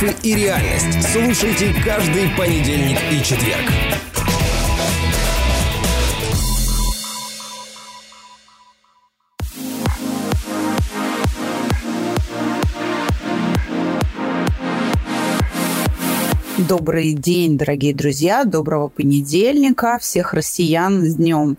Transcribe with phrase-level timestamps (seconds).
[0.00, 1.12] Мифы и реальность.
[1.12, 3.64] Слушайте каждый понедельник и четверг.
[16.68, 21.56] Добрый день, дорогие друзья, доброго понедельника, всех россиян с Днем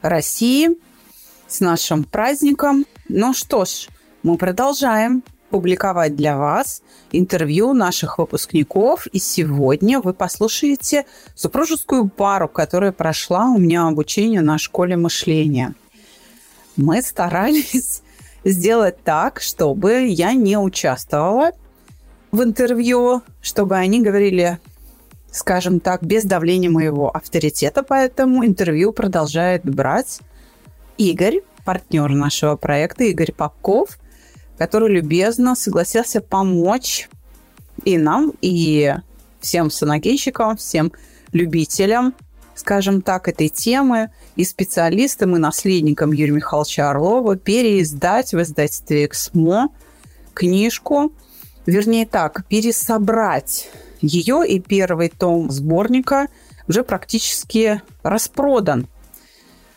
[0.00, 0.70] России,
[1.46, 2.86] с нашим праздником.
[3.08, 3.88] Ну что ж,
[4.22, 9.06] мы продолжаем публиковать для вас интервью наших выпускников.
[9.08, 15.74] И сегодня вы послушаете супружескую пару, которая прошла у меня обучение на школе мышления.
[16.76, 18.00] Мы старались
[18.44, 21.52] сделать так, чтобы я не участвовала
[22.32, 24.58] в интервью, чтобы они говорили,
[25.30, 30.20] скажем так, без давления моего авторитета, поэтому интервью продолжает брать
[30.96, 33.98] Игорь, партнер нашего проекта, Игорь Попков,
[34.62, 37.08] который любезно согласился помочь
[37.82, 38.94] и нам, и
[39.40, 40.92] всем саногенщикам, всем
[41.32, 42.14] любителям,
[42.54, 49.70] скажем так, этой темы, и специалистам, и наследникам Юрия Михайловича Орлова переиздать в издательстве «Эксмо»
[50.32, 51.12] книжку
[51.66, 53.68] вернее так, пересобрать
[54.00, 56.28] ее, и первый том сборника
[56.68, 58.86] уже практически распродан.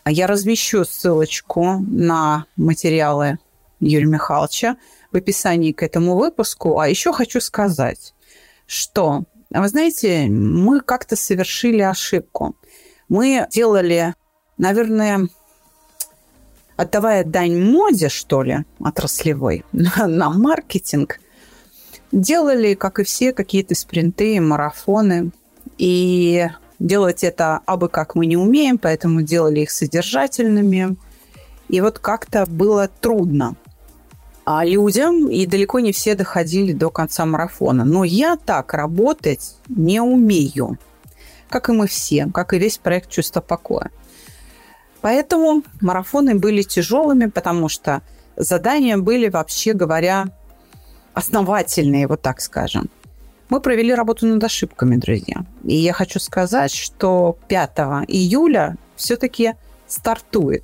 [0.05, 3.39] Я размещу ссылочку на материалы
[3.85, 4.77] Юрия Михайловича
[5.11, 6.79] в описании к этому выпуску.
[6.79, 8.13] А еще хочу сказать,
[8.65, 12.55] что, вы знаете, мы как-то совершили ошибку.
[13.07, 14.15] Мы делали,
[14.57, 15.29] наверное,
[16.75, 21.19] отдавая дань моде, что ли, отраслевой, на, маркетинг,
[22.11, 25.31] Делали, как и все, какие-то спринты, марафоны.
[25.77, 26.47] И
[26.79, 30.95] делать это абы как мы не умеем, поэтому делали их содержательными.
[31.67, 33.64] И вот как-то было трудно а
[34.45, 37.83] людям, и далеко не все доходили до конца марафона.
[37.83, 40.77] Но я так работать не умею,
[41.49, 43.89] как и мы все, как и весь проект «Чувство покоя».
[45.01, 48.01] Поэтому марафоны были тяжелыми, потому что
[48.35, 50.25] задания были, вообще говоря,
[51.13, 52.89] основательные, вот так скажем.
[53.49, 55.45] Мы провели работу над ошибками, друзья.
[55.63, 57.71] И я хочу сказать, что 5
[58.07, 59.53] июля все-таки
[59.87, 60.63] стартует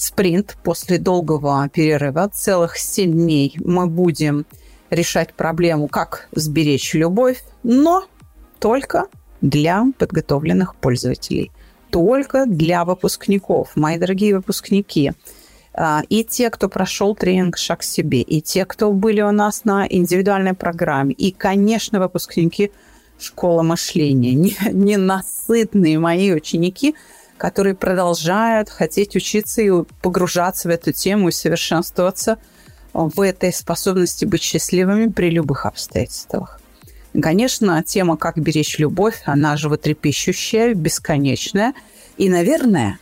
[0.00, 2.30] спринт после долгого перерыва.
[2.32, 4.46] Целых 7 дней мы будем
[4.90, 8.04] решать проблему, как сберечь любовь, но
[8.58, 9.06] только
[9.40, 11.52] для подготовленных пользователей.
[11.90, 13.72] Только для выпускников.
[13.76, 15.12] Мои дорогие выпускники–
[15.72, 19.64] а, и те, кто прошел тренинг «Шаг к себе», и те, кто были у нас
[19.64, 22.72] на индивидуальной программе, и, конечно, выпускники
[23.18, 24.34] школы мышления,
[24.72, 26.96] ненасытные мои ученики,
[27.40, 29.70] которые продолжают хотеть учиться и
[30.02, 32.36] погружаться в эту тему и совершенствоваться
[32.92, 36.60] в этой способности быть счастливыми при любых обстоятельствах.
[37.14, 41.72] Конечно, тема «Как беречь любовь», она животрепещущая, бесконечная.
[42.18, 42.98] И, наверное,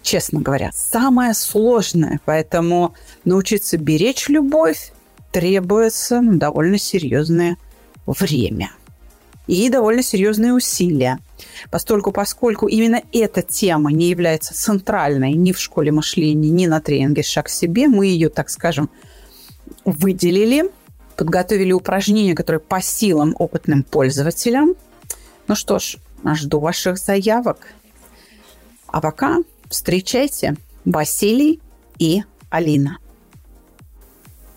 [0.00, 2.18] честно говоря, самое сложное.
[2.24, 2.94] Поэтому
[3.26, 4.90] научиться беречь любовь
[5.32, 7.58] требуется довольно серьезное
[8.06, 8.70] время
[9.46, 11.18] и довольно серьезные усилия.
[11.70, 17.22] Постольку, поскольку именно эта тема не является центральной ни в школе мышления, ни на тренинге
[17.22, 18.90] «Шаг к себе», мы ее, так скажем,
[19.84, 20.70] выделили,
[21.16, 24.74] подготовили упражнения, которые по силам опытным пользователям.
[25.48, 25.96] Ну что ж,
[26.34, 27.68] жду ваших заявок.
[28.88, 31.60] А пока Встречайте, Василий
[31.98, 32.98] и Алина.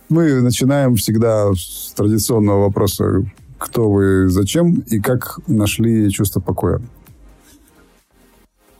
[0.08, 3.24] Мы начинаем всегда с традиционного вопроса
[3.60, 6.82] «Кто вы, зачем?» и как нашли чувство покоя.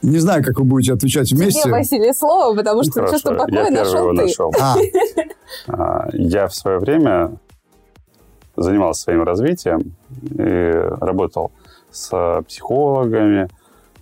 [0.02, 1.62] Не знаю, как вы будете отвечать вместе.
[1.62, 4.22] Тебе, Василий, слово, потому что Хорошо, чувство покоя я нашел его ты.
[4.24, 4.54] нашел.
[4.60, 4.76] А,
[5.68, 7.38] А, Я в свое время
[8.56, 9.96] занимался своим развитием
[10.38, 11.52] и работал
[11.92, 13.50] с психологами,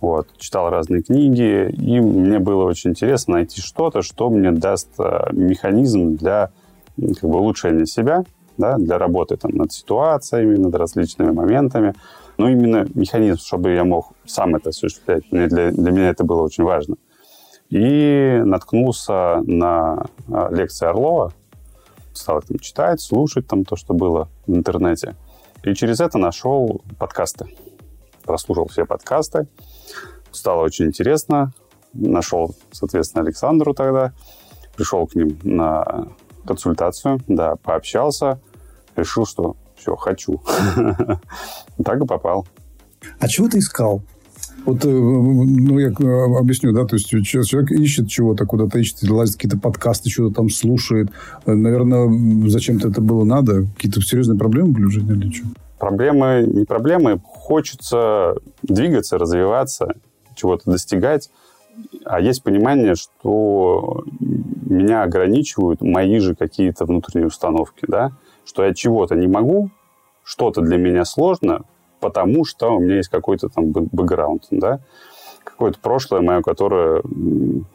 [0.00, 5.30] вот, читал разные книги, и мне было очень интересно найти что-то, что мне даст э,
[5.32, 6.50] механизм для
[6.96, 8.24] как бы, улучшения себя,
[8.58, 11.94] да, для работы там, над ситуациями, над различными моментами.
[12.36, 16.42] Но именно механизм, чтобы я мог сам это осуществлять, мне для, для меня это было
[16.42, 16.96] очень важно.
[17.70, 21.32] И наткнулся на э, лекции Орлова,
[22.12, 25.16] стал там читать, слушать там то, что было в интернете.
[25.62, 27.46] И через это нашел подкасты.
[28.24, 29.48] Прослушал все подкасты,
[30.30, 31.52] стало очень интересно.
[31.92, 34.12] Нашел, соответственно, Александру тогда.
[34.76, 36.08] Пришел к ним на
[36.46, 38.40] консультацию, да, пообщался.
[38.98, 40.40] Решил, что все, хочу.
[41.84, 42.46] Так и попал.
[43.20, 44.02] А чего ты искал?
[44.64, 49.36] Вот, э, ну, я э, объясню, да, то есть человек ищет чего-то, куда-то ищет, лазит
[49.36, 51.10] какие-то подкасты, что-то там слушает.
[51.46, 53.66] Наверное, зачем-то это было надо?
[53.76, 55.46] Какие-то серьезные проблемы были в жизни или что?
[55.78, 57.20] Проблемы, не проблемы.
[57.22, 59.94] Хочется двигаться, развиваться,
[60.34, 61.30] чего-то достигать.
[62.04, 68.10] А есть понимание, что меня ограничивают мои же какие-то внутренние установки, да,
[68.48, 69.68] что я чего-то не могу,
[70.24, 71.64] что-то для меня сложно,
[72.00, 74.80] потому что у меня есть какой-то там бэкграунд, да,
[75.44, 77.02] какое-то прошлое мое, которое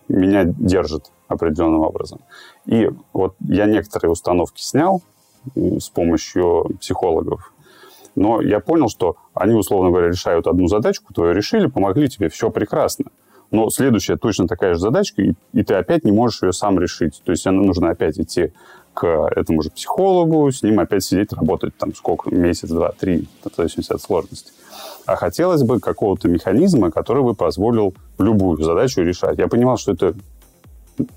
[0.08, 2.22] меня держит определенным образом.
[2.66, 5.04] И вот я некоторые установки снял
[5.56, 7.54] с помощью психологов,
[8.16, 12.50] но я понял, что они, условно говоря, решают одну задачку, твою решили, помогли тебе, все
[12.50, 13.06] прекрасно.
[13.52, 17.22] Но следующая точно такая же задачка, и, и ты опять не можешь ее сам решить.
[17.24, 18.54] То есть нужно опять идти
[18.94, 23.56] к этому же психологу, с ним опять сидеть, работать там сколько, месяц, два, три, в
[23.56, 24.52] зависимости от сложности.
[25.06, 29.38] А хотелось бы какого-то механизма, который бы позволил любую задачу решать.
[29.38, 30.14] Я понимал, что это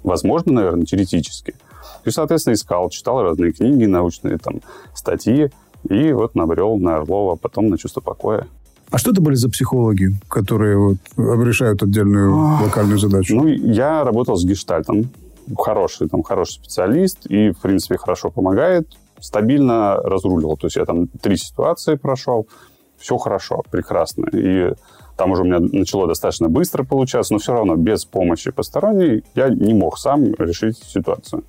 [0.02, 1.54] возможно, наверное, теоретически.
[2.04, 4.60] И, соответственно, искал, читал разные книги, научные там
[4.94, 5.50] статьи,
[5.88, 8.46] и вот набрел на Орлова, а потом на чувство покоя.
[8.90, 13.34] А что это были за психологи, которые вот решают отдельную локальную задачу?
[13.34, 15.10] Ну, я работал с гештальтом.
[15.56, 18.88] Хороший, там, хороший специалист и, в принципе, хорошо помогает.
[19.20, 20.56] Стабильно разруливал.
[20.56, 22.46] То есть я там три ситуации прошел.
[22.98, 24.26] Все хорошо, прекрасно.
[24.32, 24.72] И
[25.16, 29.48] там уже у меня начало достаточно быстро получаться, но все равно без помощи посторонней я
[29.48, 31.44] не мог сам решить ситуацию.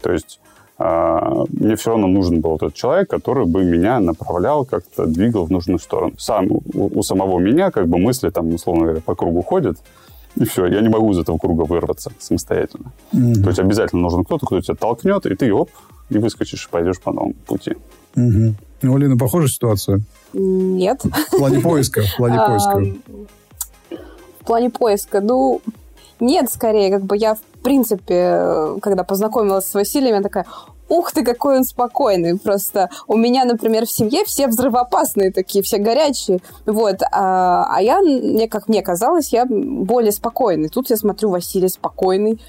[0.00, 0.40] То есть
[0.78, 5.50] а, мне все равно нужен был тот человек, который бы меня направлял, как-то двигал в
[5.50, 6.14] нужную сторону.
[6.18, 9.78] Сам, у, у самого меня как бы мысли там, условно говоря, по кругу ходят,
[10.38, 12.92] и все, я не могу из этого круга вырваться самостоятельно.
[13.12, 13.42] Mm-hmm.
[13.42, 15.70] То есть обязательно нужен кто-то, кто тебя толкнет, и ты оп,
[16.10, 17.76] и выскочишь, и пойдешь по новому пути.
[18.14, 18.54] Mm-hmm.
[18.84, 20.00] У Алины похожая ситуация?
[20.32, 21.02] Нет.
[21.04, 22.02] В плане поиска?
[22.02, 23.96] В плане поиска.
[24.40, 25.60] В плане поиска, ну,
[26.20, 30.46] нет, скорее, как бы я, в принципе, когда познакомилась с Василием, я такая,
[30.88, 32.38] ух ты, какой он спокойный.
[32.38, 36.40] Просто у меня, например, в семье все взрывоопасные такие, все горячие.
[36.66, 37.02] Вот.
[37.12, 40.68] А, а я, мне, как мне казалось, я более спокойный.
[40.68, 42.40] Тут я смотрю, Василий спокойный.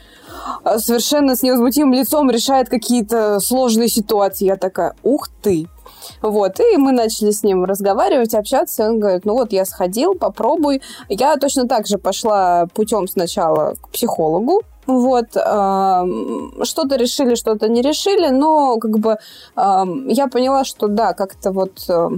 [0.64, 4.46] А, совершенно с невозмутимым лицом решает какие-то сложные ситуации.
[4.46, 5.68] Я такая, ух ты,
[6.22, 10.82] вот, и мы начали с ним разговаривать, общаться, он говорит, ну вот я сходил, попробуй.
[11.08, 14.64] Я точно так же пошла путем сначала к психологу,
[14.94, 19.18] вот, что-то решили, что-то не решили, но как бы
[19.56, 22.10] я поняла, что да, как-то вот а,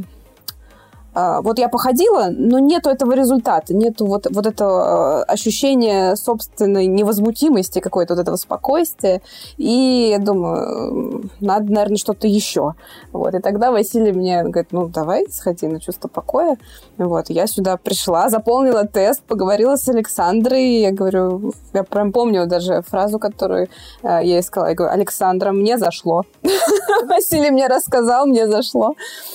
[1.14, 7.80] вот я походила, но нету этого результата, нету вот, вот этого а, ощущения собственной невозмутимости,
[7.80, 9.22] какой-то вот этого спокойствия.
[9.58, 12.76] И я думаю, надо, наверное, что-то еще.
[13.12, 13.34] Вот.
[13.34, 16.56] И тогда Василий мне говорит, ну, давай сходи на чувство покоя.
[16.98, 17.30] Вот.
[17.30, 20.80] Я сюда пришла, заполнила тест, поговорила с Александрой.
[20.80, 23.68] Я говорю, я прям помню даже фразу, которую
[24.02, 24.70] я ей сказала.
[24.70, 26.24] Я говорю, Александра, мне зашло.
[27.06, 28.94] Василий мне рассказал, мне зашло.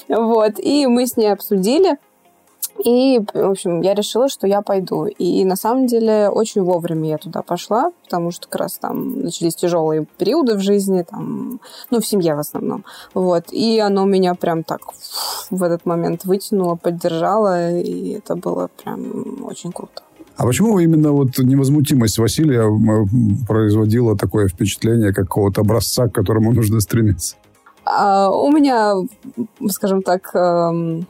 [0.09, 0.59] Вот.
[0.59, 1.97] И мы с ней обсудили обсудили.
[2.85, 5.07] И, в общем, я решила, что я пойду.
[5.07, 9.55] И на самом деле очень вовремя я туда пошла, потому что как раз там начались
[9.55, 11.61] тяжелые периоды в жизни, там,
[11.91, 12.85] ну, в семье в основном.
[13.15, 13.45] Вот.
[13.51, 14.81] И оно меня прям так
[15.51, 20.03] в этот момент вытянуло, поддержало, и это было прям очень круто.
[20.37, 22.69] А почему именно вот невозмутимость Василия
[23.49, 27.37] производила такое впечатление какого-то образца, к которому нужно стремиться?
[27.87, 28.97] А, у меня,
[29.71, 31.07] скажем так, эм,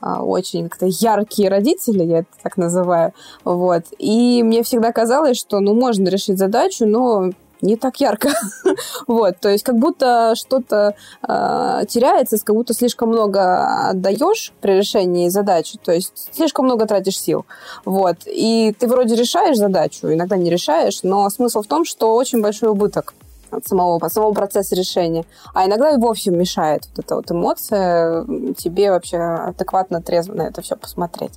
[0.00, 3.12] очень как-то яркие родители, я это так называю,
[3.44, 3.84] вот.
[3.98, 8.30] И мне всегда казалось, что, ну, можно решить задачу, но не так ярко.
[9.06, 10.94] вот, то есть как будто что-то
[11.26, 17.18] э, теряется, как будто слишком много отдаешь при решении задачи, то есть слишком много тратишь
[17.18, 17.46] сил.
[17.84, 22.42] Вот, и ты вроде решаешь задачу, иногда не решаешь, но смысл в том, что очень
[22.42, 23.14] большой убыток
[23.56, 25.24] от самого, от самого процесса решения.
[25.54, 30.62] А иногда и вовсе мешает вот эта вот эмоция тебе вообще адекватно, трезво на это
[30.62, 31.32] все посмотреть.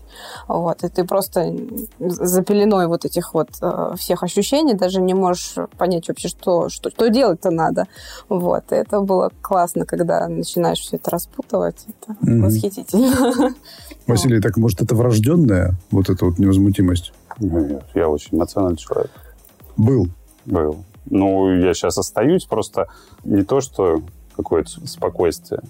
[0.48, 0.84] Вот.
[0.84, 1.56] И ты просто
[2.00, 6.90] за пеленой вот этих вот э, всех ощущений даже не можешь понять вообще, что, что,
[6.90, 7.88] что делать-то надо.
[8.28, 8.72] Вот.
[8.72, 11.86] И это было классно, когда начинаешь все это распутывать.
[11.88, 12.42] Это mm-hmm.
[12.42, 13.54] восхитительно.
[14.08, 17.14] Василий, так может это врожденная вот эта вот невозмутимость?
[17.40, 19.12] Нет, я очень эмоциональный человек.
[19.78, 20.08] Был?
[20.46, 20.84] Был.
[21.10, 22.88] Ну, я сейчас остаюсь, просто
[23.24, 24.01] не то, что
[24.36, 25.62] какое-то спокойствие.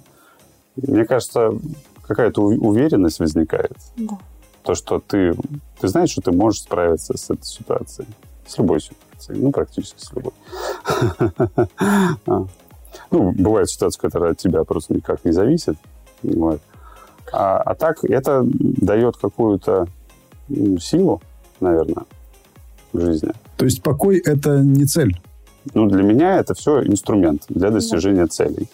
[0.75, 1.51] Мне кажется,
[2.08, 3.77] какая-то уверенность возникает.
[3.98, 4.17] Да.
[4.63, 5.34] То, что ты,
[5.79, 8.08] ты знаешь, что ты можешь справиться с этой ситуацией.
[8.46, 9.39] С любой ситуацией.
[9.39, 10.34] Ну, практически с любой.
[12.25, 12.46] А.
[13.12, 15.77] Ну, бывает ситуация, которая от тебя просто никак не зависит.
[16.24, 16.60] Вот.
[17.31, 19.88] А, а так это дает какую-то
[20.79, 21.22] силу,
[21.60, 22.05] наверное,
[22.93, 23.31] в жизни.
[23.58, 25.19] То есть покой– это не цель?
[25.73, 28.69] Ну, для меня это все инструмент для достижения целей.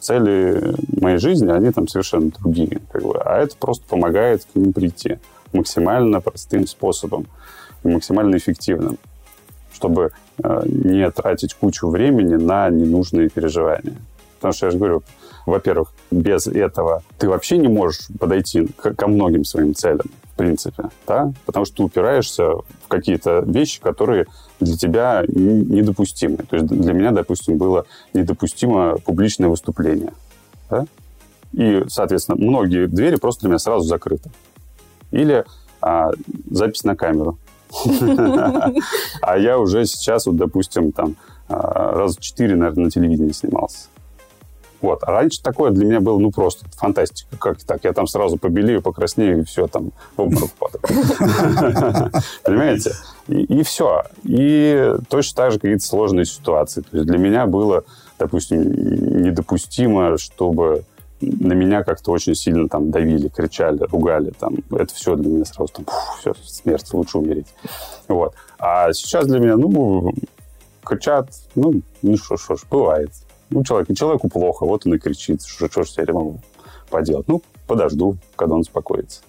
[0.00, 2.80] Цели моей жизни, они там совершенно другие.
[2.90, 5.18] Как бы, а это просто помогает к ним прийти
[5.52, 7.26] максимально простым способом
[7.84, 8.98] и максимально эффективным,
[9.72, 13.96] чтобы э, не тратить кучу времени на ненужные переживания.
[14.36, 15.02] Потому что я же говорю,
[15.44, 21.32] во-первых, без этого ты вообще не можешь подойти ко многим своим целям, в принципе, да?
[21.44, 24.26] Потому что ты упираешься в какие-то вещи, которые
[24.60, 26.38] для тебя недопустимы.
[26.38, 30.12] То есть для меня, допустим, было недопустимо публичное выступление,
[30.68, 30.86] да?
[31.52, 34.30] И, соответственно, многие двери просто для меня сразу закрыты.
[35.10, 35.44] Или
[35.80, 36.10] а,
[36.50, 37.38] запись на камеру.
[39.22, 41.16] А я уже сейчас, вот, допустим, там
[41.48, 43.88] а, раз четыре, наверное, на телевидении снимался.
[44.80, 45.02] Вот.
[45.02, 47.36] А раньше такое для меня было, ну, просто фантастика.
[47.38, 47.84] Как так?
[47.84, 50.82] Я там сразу побелею, покраснею, и все, там, в обморок падаю.
[52.44, 52.92] Понимаете?
[53.28, 54.02] И, все.
[54.24, 56.80] И точно так же какие-то сложные ситуации.
[56.80, 57.84] То есть для меня было,
[58.18, 58.62] допустим,
[59.22, 60.84] недопустимо, чтобы
[61.20, 64.32] на меня как-то очень сильно там давили, кричали, ругали.
[64.38, 64.56] Там.
[64.70, 65.86] Это все для меня сразу там,
[66.18, 67.48] все, смерть, лучше умереть.
[68.08, 68.34] Вот.
[68.58, 70.12] А сейчас для меня, ну,
[70.82, 73.10] кричат, ну, ну что ж, бывает.
[73.50, 76.40] Ну, человек, человеку плохо, вот он и кричит, что, что ж я могу
[76.88, 77.28] поделать.
[77.28, 79.22] Ну, подожду, когда он успокоится.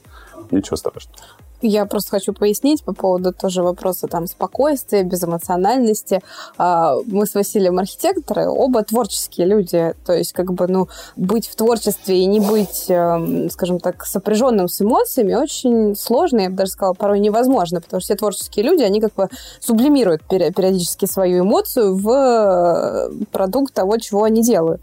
[0.52, 1.18] Ничего страшного.
[1.62, 6.22] Я просто хочу пояснить по поводу тоже вопроса там спокойствия, безэмоциональности.
[6.58, 9.94] А, мы с Василием архитекторы, оба творческие люди.
[10.06, 14.68] То есть как бы, ну, быть в творчестве и не быть, эм, скажем так, сопряженным
[14.68, 18.82] с эмоциями очень сложно, я бы даже сказала, порой невозможно, потому что все творческие люди,
[18.82, 24.82] они как бы сублимируют периодически свою эмоцию в э, продукт того, чего они делают.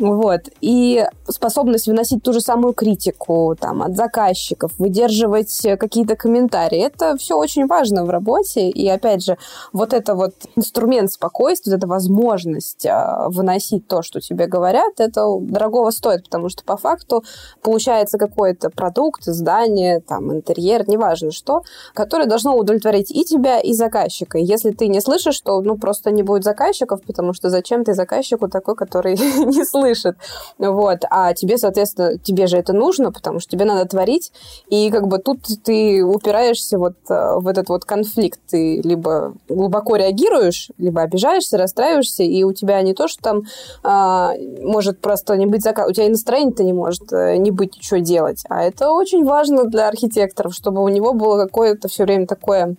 [0.00, 0.40] Вот.
[0.60, 6.80] И способность выносить ту же самую критику там, от заказчиков, выдерживать какие-то комментарии.
[6.80, 8.68] Это все очень важно в работе.
[8.68, 9.38] И опять же,
[9.72, 15.26] вот это вот инструмент спокойствия, вот эта возможность а, выносить то, что тебе говорят, это
[15.40, 17.24] дорогого стоит, потому что по факту
[17.62, 21.62] получается какой-то продукт, здание, там, интерьер, неважно что,
[21.94, 24.38] которое должно удовлетворить и тебя, и заказчика.
[24.38, 28.48] если ты не слышишь, то ну, просто не будет заказчиков, потому что зачем ты заказчику
[28.48, 30.16] такой, который не слышит.
[30.58, 31.00] Вот.
[31.10, 34.32] А тебе, соответственно, тебе же это нужно, потому что тебе надо творить.
[34.68, 38.40] И как бы тут ты упираешься вот э, в этот вот конфликт.
[38.48, 43.42] Ты либо глубоко реагируешь, либо обижаешься, расстраиваешься, и у тебя не то, что там
[43.82, 44.32] а,
[44.62, 47.98] может просто не быть заказ, у тебя и настроение-то не может э, не быть ничего
[47.98, 48.44] делать.
[48.48, 52.76] А это очень важно для архитекторов, чтобы у него было какое-то все время такое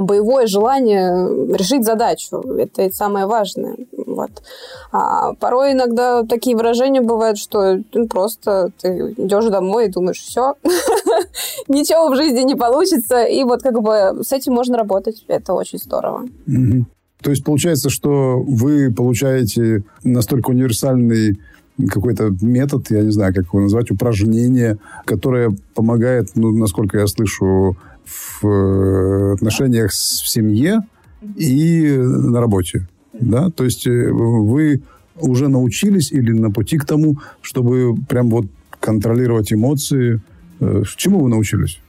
[0.00, 2.36] боевое желание решить задачу.
[2.58, 3.76] Это самое важное.
[4.06, 4.30] Вот.
[4.92, 10.54] А порой иногда такие выражения бывают, что ну, просто ты идешь домой и думаешь, все,
[11.68, 13.24] ничего в жизни не получится.
[13.24, 15.24] И вот как бы с этим можно работать.
[15.28, 16.26] Это очень здорово.
[17.22, 21.38] То есть получается, что вы получаете настолько универсальный
[21.86, 27.76] какой-то метод, я не знаю, как его назвать, упражнение, которое помогает, ну, насколько я слышу,
[28.08, 30.80] в э, отношениях в семье
[31.36, 32.88] и на работе.
[33.12, 33.50] Да?
[33.50, 34.82] То есть э, вы
[35.16, 38.46] уже научились или на пути к тому, чтобы прям вот
[38.80, 40.20] контролировать эмоции.
[40.60, 41.80] Э, чему вы научились?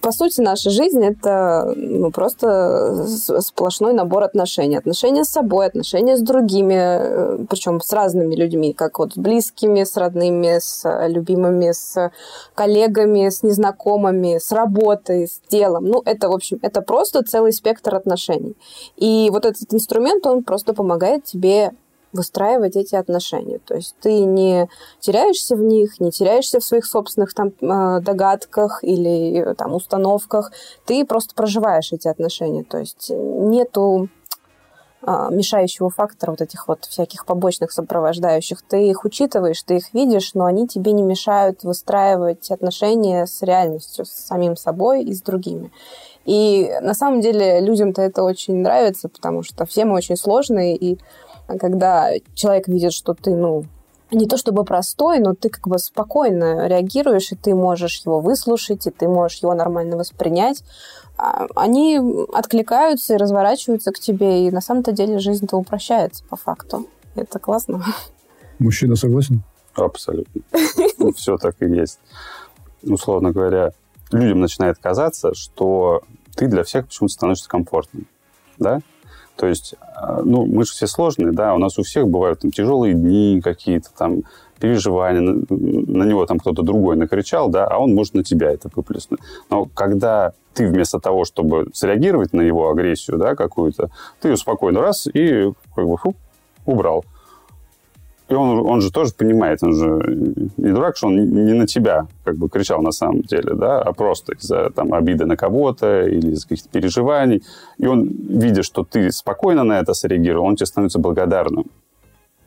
[0.00, 3.04] По сути, наша жизнь— это ну, просто
[3.40, 4.76] сплошной набор отношений.
[4.76, 9.82] Отношения с собой, отношения с другими, э, причем с разными людьми, как вот с близкими,
[9.82, 12.12] с родными, с любимыми, с
[12.54, 15.86] коллегами, с незнакомыми, с работой, с делом.
[15.86, 18.56] Ну, это, в общем, это просто целый спектр отношений.
[18.96, 21.72] И вот этот инструмент, он просто помогает тебе
[22.12, 23.58] выстраивать эти отношения.
[23.58, 24.68] То есть ты не
[25.00, 30.52] теряешься в них, не теряешься в своих собственных там э, догадках или там установках.
[30.86, 32.64] Ты просто проживаешь эти отношения.
[32.64, 34.08] То есть нету
[35.00, 38.62] а, мешающего фактора, вот этих вот всяких побочных сопровождающих.
[38.62, 44.04] Ты их учитываешь, ты их видишь, но они тебе не мешают выстраивать отношения с реальностью,
[44.04, 45.70] с самим собой и с другими.
[46.24, 50.98] И на самом деле людям-то это очень нравится, потому что все мы очень сложные, и
[51.58, 53.64] когда человек видит, что ты, ну,
[54.10, 58.86] не то чтобы простой, но ты как бы спокойно реагируешь, и ты можешь его выслушать,
[58.86, 60.62] и ты можешь его нормально воспринять,
[61.16, 62.00] а, они
[62.32, 66.86] откликаются и разворачиваются к тебе, и на самом-то деле жизнь-то упрощается по факту.
[67.16, 67.84] Это классно.
[68.58, 69.42] Мужчина согласен?
[69.74, 70.42] Абсолютно.
[70.98, 72.00] Ну, Все так и есть.
[72.82, 73.72] Условно говоря,
[74.10, 76.02] людям начинает казаться, что
[76.34, 78.06] ты для всех почему-то становишься комфортным.
[78.58, 78.80] Да?
[79.38, 82.50] То есть, э, ну, мы же все сложные, да, у нас у всех бывают там
[82.50, 84.24] тяжелые дни какие-то, там,
[84.58, 89.20] переживания, на него там кто-то другой накричал, да, а он может на тебя это выплеснуть.
[89.48, 93.90] Но когда ты вместо того, чтобы среагировать на его агрессию, да, какую-то,
[94.20, 96.16] ты ее спокойно раз и как бы фу,
[96.66, 97.04] убрал.
[98.28, 99.86] И он, он же тоже понимает, он же
[100.58, 103.92] не дурак, что он не на тебя как бы кричал на самом деле, да, а
[103.94, 107.42] просто из-за там обиды на кого-то или из каких-то переживаний.
[107.78, 111.64] И он, видя, что ты спокойно на это среагировал, он тебе становится благодарным.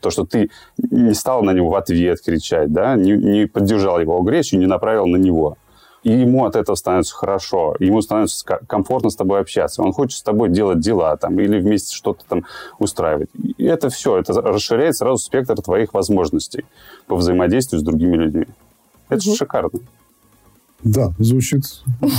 [0.01, 4.19] То, что ты не стал на него в ответ кричать, да, не, не поддержал его
[4.19, 5.57] агрессию, не направил на него
[6.03, 10.23] и ему от этого становится хорошо, ему становится комфортно с тобой общаться, он хочет с
[10.23, 12.45] тобой делать дела там, или вместе что-то там
[12.79, 13.29] устраивать.
[13.57, 16.65] И это все, это расширяет сразу спектр твоих возможностей
[17.07, 18.45] по взаимодействию с другими людьми.
[19.09, 19.35] Это угу.
[19.35, 19.69] шикарно.
[20.83, 21.63] Да, звучит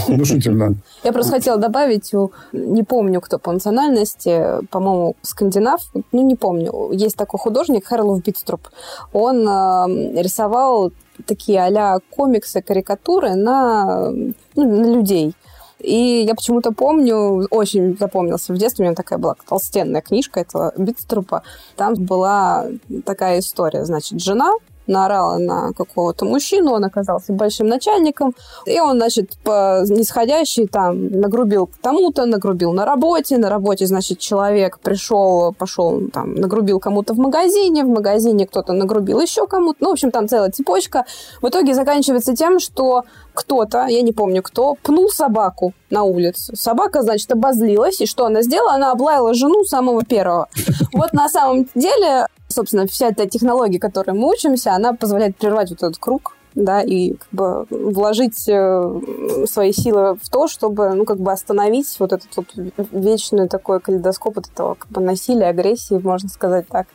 [0.06, 0.76] внушительно.
[1.02, 2.12] Я просто хотела добавить,
[2.52, 6.90] не помню, кто по национальности, по-моему, скандинав, ну, не помню.
[6.92, 8.68] Есть такой художник, Харлов Битструп.
[9.12, 10.92] Он э, рисовал
[11.26, 15.34] такие а комиксы, карикатуры на, ну, на людей.
[15.80, 20.72] И я почему-то помню, очень запомнился в детстве, у меня такая была толстенная книжка этого
[20.76, 21.42] Битструпа.
[21.76, 22.66] Там была
[23.04, 23.84] такая история.
[23.84, 24.52] Значит, жена
[24.86, 28.34] наорала на какого-то мужчину, он оказался большим начальником,
[28.66, 34.78] и он, значит, по нисходящей там нагрубил тому-то, нагрубил на работе, на работе, значит, человек
[34.78, 39.92] пришел, пошел там, нагрубил кому-то в магазине, в магазине кто-то нагрубил еще кому-то, ну, в
[39.92, 41.04] общем, там целая цепочка.
[41.40, 46.54] В итоге заканчивается тем, что кто-то, я не помню кто, пнул собаку на улице.
[46.56, 48.72] Собака, значит, обозлилась, и что она сделала?
[48.72, 50.48] Она облаяла жену самого первого.
[50.92, 55.82] Вот на самом деле собственно, вся эта технология, которой мы учимся, она позволяет прервать вот
[55.82, 59.00] этот круг, да, и как бы вложить э,
[59.46, 62.46] свои силы в то, чтобы, ну, как бы остановить вот этот вот
[62.92, 66.86] вечный такой калейдоскоп от этого как бы насилия, агрессии, можно сказать так.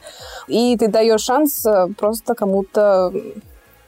[0.47, 3.11] И ты даешь шанс э, просто кому-то,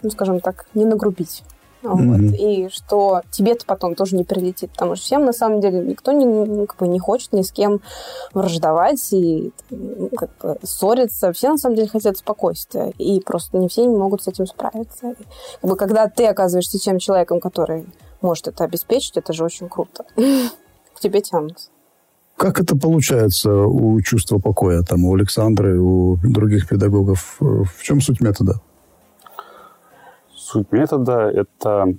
[0.02, 1.44] ну, скажем так, не нагрубить.
[1.82, 2.36] Mm-hmm.
[2.36, 6.26] И что тебе-то потом тоже не прилетит, потому что всем на самом деле никто не,
[6.26, 7.82] ну, как бы, не хочет ни с кем
[8.34, 11.32] враждовать и ну, как бы, ссориться.
[11.32, 15.12] Все на самом деле хотят спокойствия, и просто не все не могут с этим справиться.
[15.12, 15.16] И,
[15.62, 17.86] как бы, когда ты оказываешься тем человеком, который
[18.22, 20.04] может это обеспечить, это же очень круто.
[20.16, 21.70] К тебе тянутся.
[22.36, 27.36] Как это получается у чувства покоя, там, у Александры, у других педагогов?
[27.40, 28.62] В чем суть метода?
[30.52, 31.94] Суть метода– это,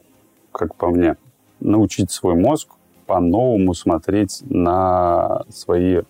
[0.51, 1.17] как по мне,
[1.61, 2.71] научить свой мозг
[3.07, 6.03] по-новому смотреть на свои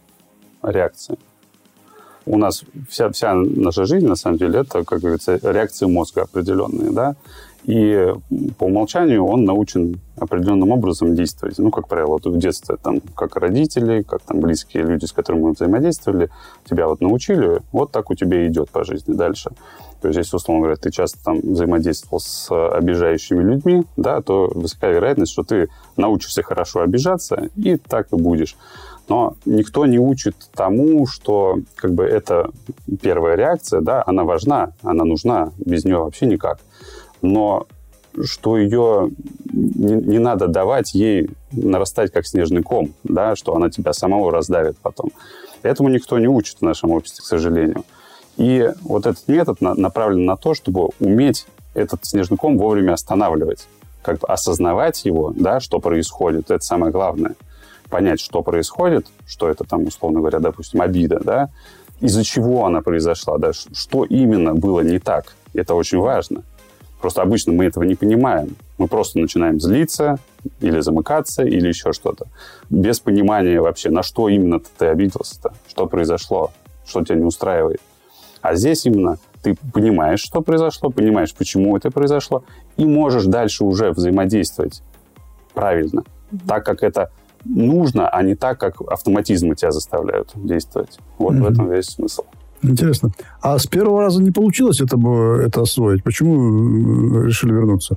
[0.63, 1.19] реакции.
[2.25, 6.91] У нас вся, вся наша жизнь, на самом деле, это, как говорится, реакции мозга определенные,
[6.93, 7.15] да,
[7.65, 8.11] и
[8.57, 11.59] по умолчанию он научен определенным образом действовать.
[11.59, 15.43] Ну, как правило, вот в детстве, там, как родители, как там близкие люди, с которыми
[15.43, 16.31] мы взаимодействовали,
[16.65, 19.51] тебя вот научили, вот так у тебя идет по жизни дальше.
[20.01, 24.89] То есть, если, условно говоря, ты часто там взаимодействовал с обижающими людьми, да, то высока
[24.89, 28.57] вероятность, что ты научишься хорошо обижаться, и так и будешь.
[29.09, 32.51] Но никто не учит тому, что как бы это
[33.03, 36.61] первая реакция, да, она важна, она нужна, без нее вообще никак.
[37.21, 37.67] Но
[38.23, 39.11] что ее
[39.53, 44.79] не, не надо давать ей нарастать как снежный ком, да, что она тебя самого раздавит
[44.79, 45.11] потом.
[45.63, 47.85] Этому никто не учит в нашем обществе, к сожалению.
[48.41, 53.67] И вот этот метод на, направлен на то, чтобы уметь этот снежный ком вовремя останавливать,
[54.01, 57.35] как бы осознавать его, да, что происходит, это самое главное.
[57.91, 61.51] Понять, что происходит, что это там, условно говоря, допустим, обида, да,
[62.01, 65.35] из-за чего она произошла, да, что именно было не так.
[65.53, 66.43] Это очень важно.
[66.99, 68.57] Просто обычно мы этого не понимаем.
[68.79, 70.19] Мы просто начинаем злиться
[70.61, 72.27] или замыкаться, или еще что-то.
[72.71, 76.53] Без понимания вообще, на что именно ты обиделся-то, что произошло,
[76.87, 77.83] что тебя не устраивает.
[78.43, 82.45] А здесь именно ты понимаешь, что произошло, понимаешь, почему это произошло,
[82.77, 84.83] и можешь дальше уже взаимодействовать
[85.55, 86.41] правильно, mm-hmm.
[86.47, 87.11] так как это
[87.45, 90.99] нужно, а не так, как автоматизмы тебя заставляют действовать.
[91.19, 91.43] Вот mm-hmm.
[91.43, 92.25] в этом весь смысл.
[92.63, 93.11] Интересно.
[93.41, 94.99] А с первого раза не получилось это,
[95.43, 96.05] это освоить?
[96.05, 97.97] Почему решили вернуться?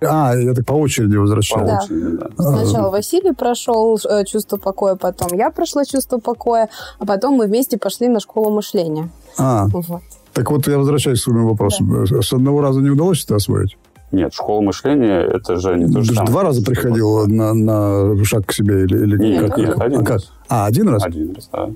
[0.00, 1.68] А, я так по очереди возвращаюсь.
[1.68, 1.80] Да.
[1.82, 2.28] Очереди, да.
[2.36, 7.78] Сначала Василий прошел э, чувство покоя, потом я прошла чувство покоя, а потом мы вместе
[7.78, 9.08] пошли на школу мышления.
[9.38, 10.02] А, вот.
[10.32, 11.84] так вот я возвращаюсь к своему вопросу.
[11.84, 12.22] Да.
[12.22, 13.76] С одного раза не удалось это освоить?
[14.10, 16.30] Нет, школа мышления это же не то же самое.
[16.30, 19.58] Два раза приходил на, на шаг к себе или, или нет, как?
[19.58, 20.32] Нет, один а, раз.
[20.48, 21.04] А, один раз?
[21.04, 21.68] Один раз, да.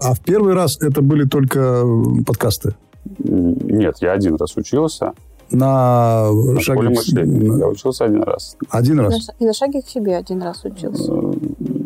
[0.00, 1.84] А в первый раз это были только
[2.26, 2.74] подкасты?
[3.18, 5.12] Нет, я один раз учился.
[5.50, 6.80] На, на шаге...
[6.80, 7.58] школе мышления.
[7.58, 8.56] Я учился один раз.
[8.70, 9.28] Один раз?
[9.38, 11.12] И на шаге к себе один раз учился.
[11.12, 11.32] Э,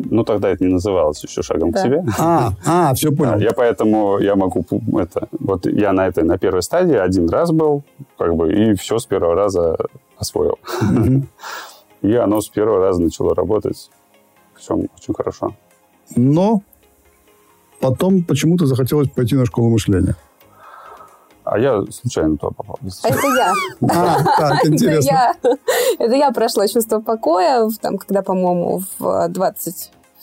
[0.09, 1.79] Ну, тогда это не называлось еще шагом Да.
[1.79, 2.03] к себе.
[2.19, 3.39] А, а, все Да, понял.
[3.39, 4.65] я поэтому я могу
[4.97, 7.83] это вот я на этой на первой стадии один раз был
[8.17, 9.77] как бы и все с первого раза
[10.17, 10.57] освоил
[12.01, 13.89] и оно с первого раза начало работать
[14.57, 15.55] все очень хорошо
[16.15, 16.61] Но
[17.79, 20.15] потом почему-то захотелось пойти на школу мышления.
[21.43, 23.53] А я случайно туда попал А это я.
[23.89, 25.09] А, так, Это интересно.
[25.09, 25.35] я.
[25.99, 29.27] Это я прошла чувство покоя, в- там, когда, по-моему, в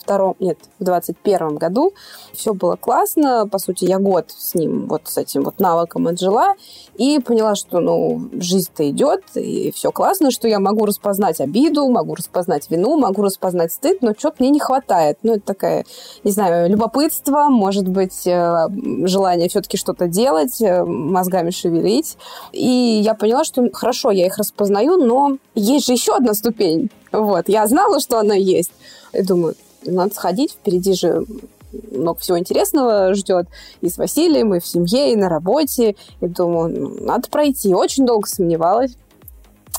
[0.09, 1.93] 22 нет, в 21 году
[2.33, 3.47] все было классно.
[3.47, 6.55] По сути, я год с ним, вот с этим вот навыком отжила
[6.95, 12.15] и поняла, что, ну, жизнь-то идет, и все классно, что я могу распознать обиду, могу
[12.15, 15.19] распознать вину, могу распознать стыд, но что-то мне не хватает.
[15.23, 15.85] Ну, это такая,
[16.23, 18.67] не знаю, любопытство, может быть, э,
[19.05, 22.17] желание все-таки что-то делать, э, мозгами шевелить.
[22.51, 26.89] И я поняла, что хорошо, я их распознаю, но есть же еще одна ступень.
[27.11, 28.71] Вот, я знала, что она есть.
[29.13, 31.25] И думаю, надо сходить, впереди же
[31.91, 33.47] много всего интересного ждет
[33.81, 35.95] и с Василием, и в семье, и на работе.
[36.21, 37.73] И думаю, ну, надо пройти.
[37.73, 38.95] Очень долго сомневалась.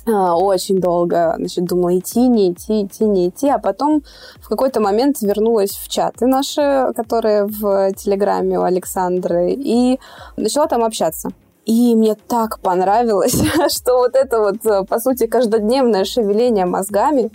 [0.07, 3.49] А, Очень долго, значит, думала, идти, не идти, идти, не идти.
[3.49, 4.03] А потом
[4.41, 9.99] в какой-то момент вернулась в чаты наши, которые в Телеграме у Александры, и
[10.37, 11.31] начала там общаться.
[11.71, 13.41] И мне так понравилось,
[13.73, 17.31] что вот это вот, э, по сути, каждодневное шевеление мозгами,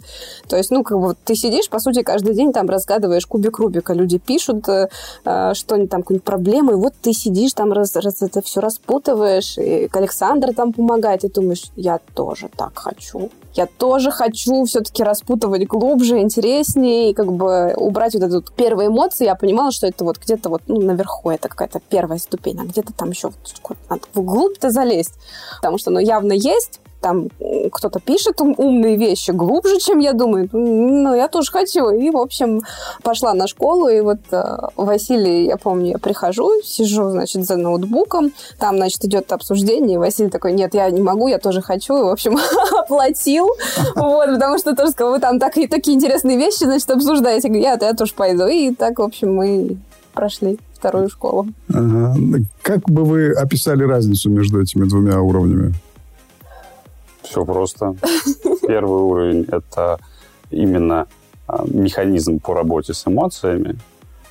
[0.50, 3.94] то есть, ну, как бы ты сидишь, по сути, каждый день там разгадываешь кубик Рубика,
[3.94, 4.90] люди пишут, э,
[5.24, 8.60] э, что они там, какие-нибудь проблемы, и вот ты сидишь там, раз, раз это все
[8.60, 13.32] распутываешь, и Александр там помогает, и думаешь, я тоже так хочу.
[13.56, 18.88] Я тоже хочу все-таки распутывать глубже, интереснее, и как бы убрать вот эту вот первые
[18.88, 19.26] эмоции.
[19.26, 22.92] Я понимала, что это вот где-то вот ну, наверху, это какая-то первая ступень, а где-то
[22.94, 25.14] там еще вот надо вглубь-то залезть.
[25.58, 27.30] Потому что, ну, явно есть там
[27.72, 30.50] кто-то пишет ум- умные вещи глубже, чем я думаю.
[30.52, 31.92] Ну, я тоже хочу.
[31.92, 32.64] И, в общем,
[33.04, 38.32] пошла на школу, и вот э, Василий, я помню, я прихожу, сижу, значит, за ноутбуком,
[38.58, 42.02] там, значит, идет обсуждение, и Василий такой, нет, я не могу, я тоже хочу, и,
[42.02, 42.40] в общем,
[42.80, 43.50] оплатил,
[43.96, 47.50] вот, потому что тоже сказал, вы там так, и такие интересные вещи, значит, обсуждаете.
[47.54, 48.48] Я, я тоже пойду.
[48.48, 49.78] И так, в общем, мы
[50.16, 51.46] прошли вторую школу.
[51.72, 52.16] Ага.
[52.64, 55.76] Как бы вы описали разницу между этими двумя уровнями?
[57.26, 57.96] Все просто
[58.68, 60.00] первый уровень это
[60.52, 61.08] именно
[61.48, 63.78] а, механизм по работе с эмоциями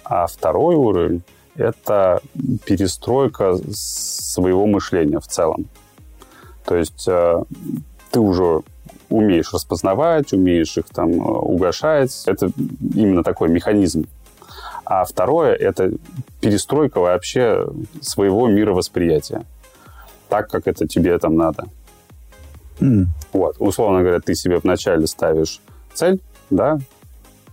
[0.04, 1.22] а второй уровень
[1.56, 2.20] это
[2.64, 5.66] перестройка своего мышления в целом
[6.64, 7.42] то есть э,
[8.10, 8.62] ты уже
[9.08, 12.24] умеешь распознавать, умеешь их там э, угошать.
[12.26, 12.50] Это
[12.94, 14.06] именно такой механизм.
[14.84, 15.92] А второе– это
[16.40, 17.66] перестройка вообще
[18.00, 19.44] своего мировосприятия.
[20.28, 21.66] Так, как это тебе там надо.
[22.80, 23.08] М.
[23.32, 25.60] Вот, условно говоря, ты себе вначале ставишь
[25.92, 26.78] цель, да,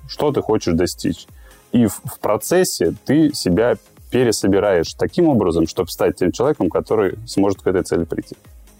[0.07, 1.27] что ты хочешь достичь.
[1.71, 3.77] И в, в процессе ты себя
[4.11, 8.35] пересобираешь таким образом, чтобы стать тем человеком, который сможет к этой цели прийти.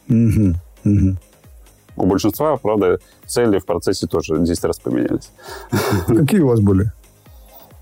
[0.08, 0.56] Мгм.
[0.84, 1.18] Мгм.
[1.96, 5.30] У большинства, правда, цели в процессе тоже 10 раз поменялись.
[6.08, 6.92] Какие у вас были?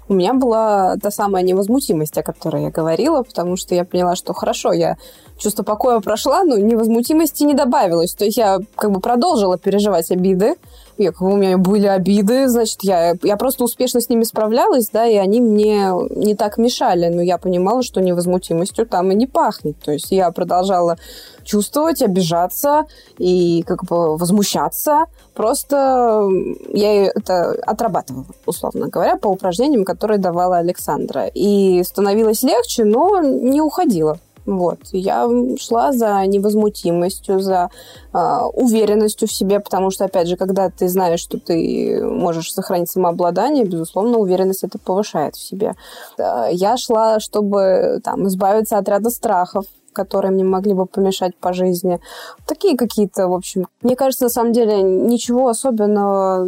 [0.09, 4.33] У меня была та самая невозмутимость, о которой я говорила, потому что я поняла, что
[4.33, 4.97] хорошо, я
[5.37, 8.15] чувство покоя прошла, но невозмутимости не добавилось.
[8.15, 10.55] То есть я как бы продолжила переживать обиды.
[10.99, 15.15] Бы, у меня были обиды, значит, я, я просто успешно с ними справлялась, да, и
[15.15, 17.07] они мне не так мешали.
[17.07, 19.77] Но я понимала, что невозмутимостью там и не пахнет.
[19.79, 20.97] То есть я продолжала
[21.43, 22.85] чувствовать, обижаться
[23.17, 25.05] и как бы возмущаться.
[25.33, 26.27] Просто
[26.73, 31.27] я это отрабатывала, условно говоря, по упражнениям, которые давала Александра.
[31.27, 34.19] И становилось легче, но не уходила.
[34.49, 34.79] Вот.
[34.91, 37.69] Я шла за невозмутимостью, за
[38.13, 42.89] э, уверенностью в себе, потому что, опять же, когда ты знаешь, что ты можешь сохранить
[42.89, 45.75] самообладание, безусловно, уверенность это повышает в себе.
[46.17, 51.99] Я шла, чтобы там, избавиться от ряда страхов, которые мне могли бы помешать по жизни.
[52.47, 53.67] Такие какие-то, в общем.
[53.83, 56.43] Мне кажется, на самом деле, ничего особенного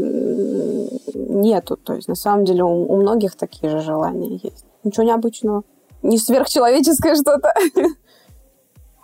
[1.14, 1.78] нету.
[1.78, 4.66] То есть, на самом деле, у, у многих такие же желания есть.
[4.84, 5.64] Ничего необычного.
[6.02, 7.54] Не сверхчеловеческое что-то.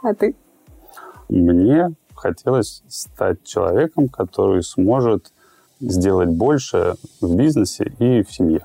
[0.01, 0.35] А ты?
[1.29, 5.31] Мне хотелось стать человеком, который сможет
[5.79, 8.61] сделать больше в бизнесе и в семье.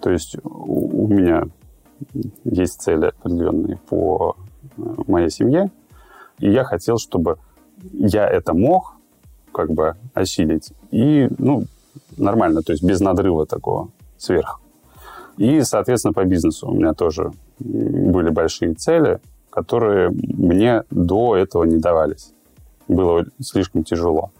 [0.00, 1.44] То есть у меня
[2.44, 4.36] есть цели определенные по
[4.76, 5.70] э, моей семье,
[6.38, 7.38] и я хотел, чтобы
[7.92, 8.94] я это мог
[9.52, 11.64] как бы осилить и, ну,
[12.16, 14.60] нормально, то есть без надрыва такого сверх.
[15.36, 19.18] И, соответственно, по бизнесу у меня тоже были большие цели,
[19.50, 22.32] которые мне до этого не давались.
[22.88, 24.30] Было слишком тяжело.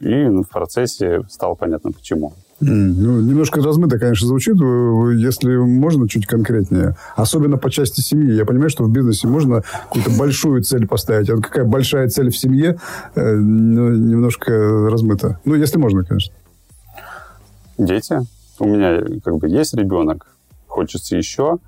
[0.00, 2.32] И ну, в процессе стало понятно, почему.
[2.60, 4.54] Ну, немножко размыто, конечно, звучит.
[4.54, 6.96] Если можно, чуть конкретнее.
[7.16, 8.32] Особенно по части семьи.
[8.32, 11.28] Я понимаю, что в бизнесе можно какую-то большую цель поставить.
[11.30, 12.78] А вот какая большая цель в семье,
[13.14, 14.52] э, ну, немножко
[14.88, 15.40] размыто.
[15.44, 16.34] Ну, если можно, конечно.
[17.78, 18.20] Дети.
[18.58, 20.31] У меня как бы есть ребенок.
[20.72, 21.58] Хочется еще.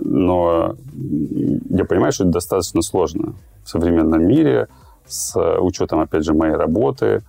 [0.00, 0.74] Но
[1.70, 4.68] я понимаю, что это достаточно сложно в современном мире
[5.06, 7.22] с учетом, опять же, моей работы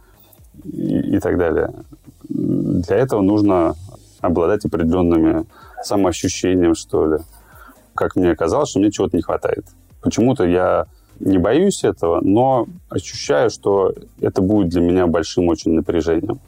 [0.63, 1.73] и, и так далее
[2.29, 3.75] для этого нужно
[4.21, 5.45] обладать определенными
[5.83, 7.17] самоощущением, что ли.
[7.95, 9.65] Как мне казалось, что мне чего-то не хватает.
[10.01, 10.85] Почему-то я
[11.19, 16.39] не боюсь этого, но ощущаю, что это будет для меня большим очень напряжением.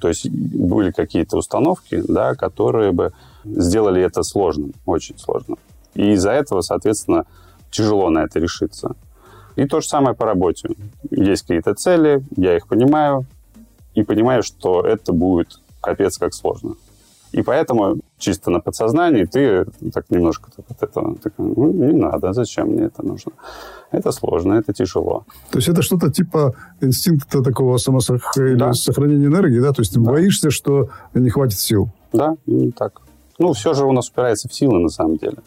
[0.00, 3.12] То есть были какие-то установки, да, которые бы
[3.44, 5.58] сделали это сложным, очень сложным.
[5.94, 7.26] И из-за этого, соответственно,
[7.70, 8.96] тяжело на это решиться.
[9.56, 10.70] И то же самое по работе.
[11.10, 13.26] Есть какие-то цели, я их понимаю,
[13.94, 16.76] и понимаешь, что это будет капец как сложно.
[17.32, 22.32] И поэтому чисто на подсознании ты так немножко так, от этого, так, ну, не надо,
[22.32, 23.32] зачем мне это нужно?
[23.92, 25.24] Это сложно, это тяжело.
[25.50, 28.72] То есть это что-то типа инстинкта такого самосохранения да.
[28.72, 29.72] сохранения энергии, да?
[29.72, 30.10] То есть ты да.
[30.10, 31.90] боишься, что не хватит сил?
[32.12, 32.36] Да,
[32.76, 33.00] так.
[33.38, 35.38] Ну, все же у нас упирается в силы на самом деле.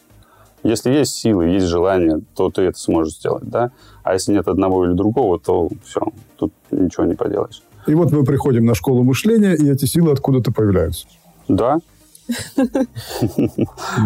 [0.63, 3.71] Если есть силы, есть желание, то ты это сможешь сделать, да?
[4.03, 6.01] А если нет одного или другого, то все,
[6.37, 7.61] тут ничего не поделаешь.
[7.85, 11.05] И вот мы приходим на школу мышления, и эти силы откуда-то появляются.
[11.47, 11.79] Да.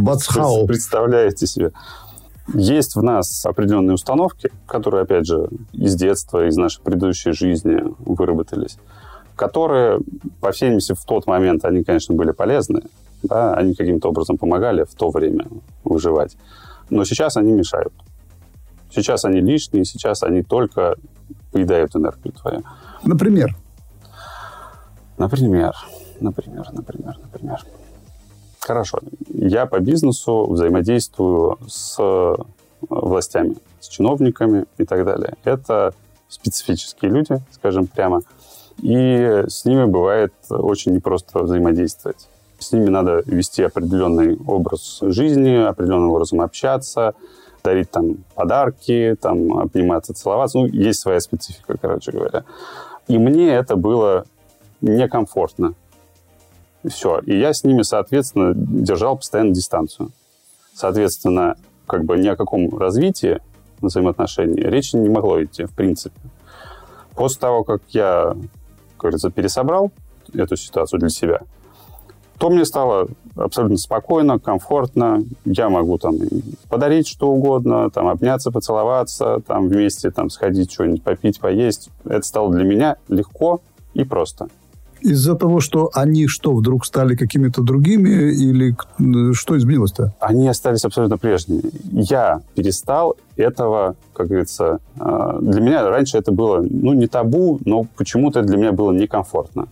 [0.02, 0.65] How?
[0.65, 1.71] Представляете себе.
[2.54, 8.78] Есть в нас определенные установки, которые, опять же, из детства, из нашей предыдущей жизни выработались,
[9.36, 10.00] которые,
[10.39, 12.84] по всей видимости, в тот момент, они, конечно, были полезны,
[13.21, 15.45] да, они каким-то образом помогали в то время
[15.84, 16.38] выживать.
[16.89, 17.93] Но сейчас они мешают.
[18.89, 20.95] Сейчас они лишние, сейчас они только
[21.52, 22.63] поедают энергию твою.
[23.04, 23.56] Например?
[25.17, 25.73] Например,
[26.19, 27.63] например, например, например.
[28.60, 28.99] Хорошо.
[29.30, 32.36] Я по бизнесу взаимодействую с э,
[32.89, 35.36] властями, с чиновниками и так далее.
[35.43, 35.93] Это
[36.27, 38.21] специфические люди, скажем прямо.
[38.82, 42.27] И с ними бывает очень непросто взаимодействовать.
[42.60, 47.13] С ними надо вести определенный образ жизни, определенным образом общаться,
[47.63, 50.60] дарить там подарки, там обниматься, целоваться.
[50.60, 52.43] Ну, есть своя специфика, короче говоря.
[53.08, 54.25] И мне это было
[54.82, 55.73] некомфортно.
[56.89, 57.19] Все.
[57.19, 60.12] И я с ними, соответственно, держал постоянно дистанцию.
[60.73, 63.39] Соответственно, как бы ни о каком развитии
[63.82, 66.19] взаимоотношений речи не могло идти, в принципе.
[67.15, 68.36] После того, как я,
[68.97, 69.91] как говорится, пересобрал
[70.34, 71.41] эту ситуацию для себя,
[72.38, 75.23] то мне стало абсолютно спокойно, комфортно.
[75.45, 76.15] Я могу там
[76.69, 81.89] подарить что угодно, там обняться, поцеловаться, там вместе там сходить что-нибудь попить, поесть.
[82.06, 83.62] Это стало для меня легко
[83.95, 84.50] и просто
[85.01, 88.75] из-за того, что они что, вдруг стали какими-то другими, или
[89.33, 90.13] что изменилось-то?
[90.19, 91.63] Они остались абсолютно прежними.
[91.91, 97.86] Я перестал этого, как говорится, а, для меня раньше это было, ну, не табу, но
[97.95, 99.67] почему-то для меня было некомфортно.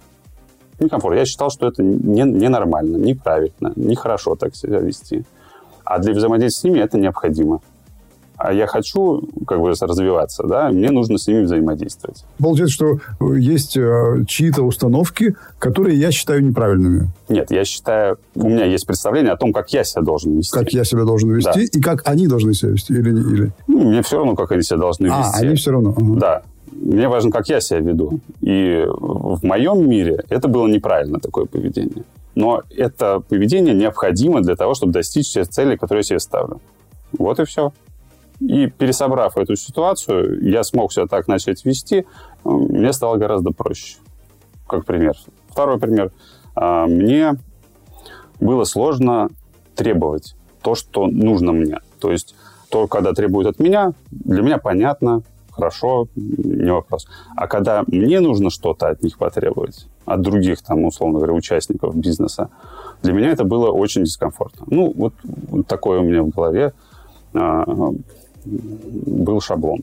[0.79, 1.19] Некомфортно.
[1.19, 5.23] Я считал, что это ненормально, не неправильно, нехорошо так себя вести.
[5.83, 7.61] А для взаимодействия с ними это необходимо
[8.45, 12.23] а я хочу как бы развиваться, да, мне нужно с ними взаимодействовать.
[12.37, 12.99] Получается, что
[13.35, 17.09] есть э, чьи-то установки, которые я считаю неправильными.
[17.27, 20.51] Нет, я считаю, у меня есть представление о том, как я себя должен вести.
[20.51, 21.79] Как я себя должен вести да.
[21.79, 23.51] и как они должны себя вести или или.
[23.67, 25.33] Ну, мне все равно, как они себя должны а, вести.
[25.33, 25.95] А, они все равно.
[25.97, 26.19] Ага.
[26.19, 26.41] Да.
[26.71, 28.19] Мне важно, как я себя веду.
[28.41, 32.03] И в моем мире это было неправильно такое поведение.
[32.35, 36.59] Но это поведение необходимо для того, чтобы достичь тех целей, которые я себе ставлю.
[37.17, 37.71] Вот и все.
[38.39, 42.05] И пересобрав эту ситуацию, я смог себя так начать вести,
[42.43, 43.97] мне стало гораздо проще.
[44.67, 45.15] Как пример.
[45.49, 46.11] Второй пример.
[46.55, 47.35] А, мне
[48.39, 49.29] было сложно
[49.75, 51.79] требовать то, что нужно мне.
[51.99, 52.35] То есть
[52.69, 55.21] то, когда требуют от меня, для меня понятно,
[55.51, 57.07] хорошо, не вопрос.
[57.35, 62.49] А когда мне нужно что-то от них потребовать, от других, там, условно говоря, участников бизнеса,
[63.01, 64.65] для меня это было очень дискомфортно.
[64.69, 66.73] Ну, вот, вот такое у меня в голове
[67.33, 67.63] а,
[68.45, 69.81] был шаблон.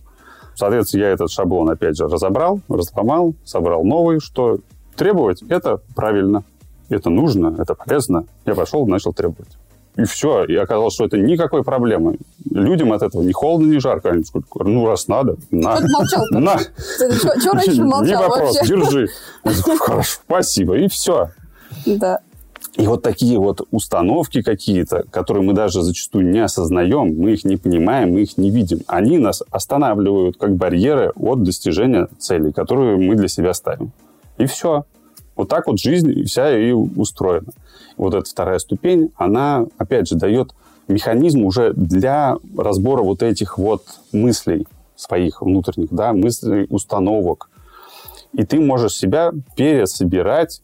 [0.55, 4.59] Соответственно, я этот шаблон, опять же, разобрал, разломал, собрал новый, что
[4.97, 6.45] требовать– это правильно,
[6.89, 8.25] это нужно, это полезно.
[8.45, 9.57] Я пошел, начал требовать.
[9.97, 10.45] И все.
[10.45, 12.17] И оказалось, что это никакой проблемы.
[12.51, 14.11] Людям от этого ни холодно, ни жарко.
[14.11, 15.75] Они скажут, ну, раз надо, на.
[15.75, 16.25] Вот молчал.
[16.31, 16.59] На.
[16.59, 19.09] Что раньше молчал Не вопрос, держи.
[19.79, 20.79] Хорошо, спасибо.
[20.79, 21.31] И все.
[21.85, 22.21] Да.
[22.77, 27.57] И вот такие вот установки какие-то, которые мы даже зачастую не осознаем, мы их не
[27.57, 33.15] понимаем, мы их не видим, они нас останавливают как барьеры от достижения целей, которые мы
[33.15, 33.93] для себя ставим.
[34.39, 34.85] И все.
[35.37, 37.53] Вот так вот жизнь вся и устроена.
[37.97, 40.55] Вот эта вторая ступень, она, опять же, дает
[40.89, 43.83] механизм уже для разбора вот этих вот
[44.13, 47.51] мыслей своих внутренних, да, мыслей, установок.
[48.33, 50.63] И ты можешь себя пересобирать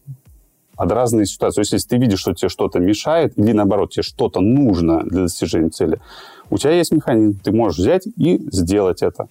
[0.78, 1.56] под разные ситуации.
[1.56, 5.22] То есть, если ты видишь, что тебе что-то мешает, или наоборот, тебе что-то нужно для
[5.22, 6.00] достижения цели,
[6.50, 7.40] у тебя есть механизм.
[7.42, 9.26] Ты можешь взять и сделать это.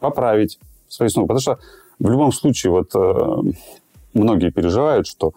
[0.00, 1.28] Поправить свои снова.
[1.28, 1.58] Потому что
[2.00, 3.52] в любом случае, вот э,
[4.12, 5.34] многие переживают, что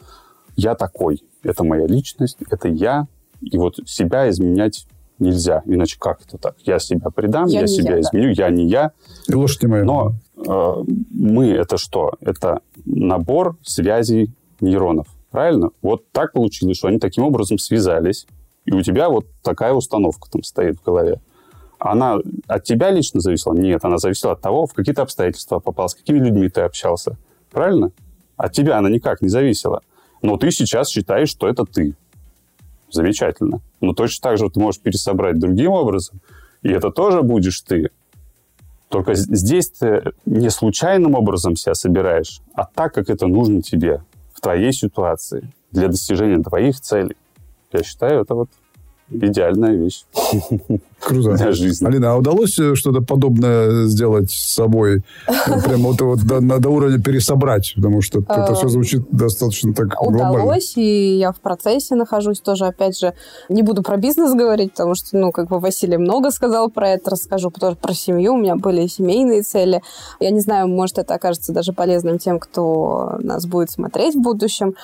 [0.56, 3.06] я такой, это моя личность, это я,
[3.40, 4.88] и вот себя изменять
[5.20, 5.62] нельзя.
[5.66, 6.56] Иначе как это так?
[6.66, 8.46] Я себя предам, я, я себя я, изменю, да.
[8.46, 8.92] я не я.
[9.28, 9.84] И лошадь моя.
[9.84, 12.14] Но э, мы это что?
[12.20, 15.08] Это набор связей нейронов.
[15.32, 15.70] Правильно?
[15.82, 18.26] Вот так получилось, что они таким образом связались,
[18.66, 21.22] и у тебя вот такая установка там стоит в голове.
[21.78, 23.54] Она от тебя лично зависела?
[23.54, 27.18] Нет, она зависела от того, в какие то обстоятельства попал, с какими людьми ты общался.
[27.52, 27.92] Правильно?
[28.36, 29.82] От тебя она никак не зависела.
[30.22, 31.96] Но ты сейчас считаешь, что это ты.
[32.92, 33.62] Замечательно.
[33.80, 36.20] Но точно так же ты можешь пересобрать другим образом,
[36.64, 37.92] и это тоже будешь ты.
[38.90, 44.02] Только здесь ты не случайным образом себя собираешь, а так, как это нужно тебе
[44.40, 47.18] в твоей ситуации для достижения твоих целей.
[47.74, 48.50] Я считаю, это вот
[49.10, 50.06] идеальная вещь.
[51.00, 51.34] Круто.
[51.34, 51.86] Для жизни.
[51.86, 55.04] Алина, а удалось э, что-то подобное сделать с собой?
[55.46, 57.74] Прямо вот, вот до, до уровня пересобрать?
[57.76, 60.44] Потому что это все звучит достаточно так глобально.
[60.44, 62.66] Удалось, и я в процессе нахожусь тоже.
[62.66, 63.14] Опять же,
[63.48, 67.12] не буду про бизнес говорить, потому что, ну, как бы Василий много сказал про это,
[67.12, 68.34] расскажу тоже про семью.
[68.34, 69.82] У меня были семейные цели.
[70.20, 74.76] Я не знаю, может, это окажется даже полезным тем, кто нас будет смотреть в будущем.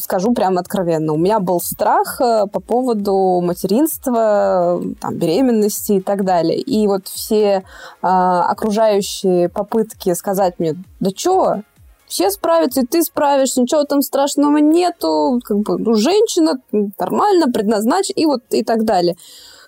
[0.00, 1.12] Скажу прямо откровенно.
[1.12, 6.58] У меня был страх э, по поводу материнства, там, беременности, беременности и так далее.
[6.58, 7.64] И вот все
[8.02, 11.62] э, окружающие попытки сказать мне, да чё,
[12.06, 16.58] все справятся, и ты справишься, ничего там страшного нету, как бы, ну, женщина
[16.98, 19.16] нормально предназначена, и вот и так далее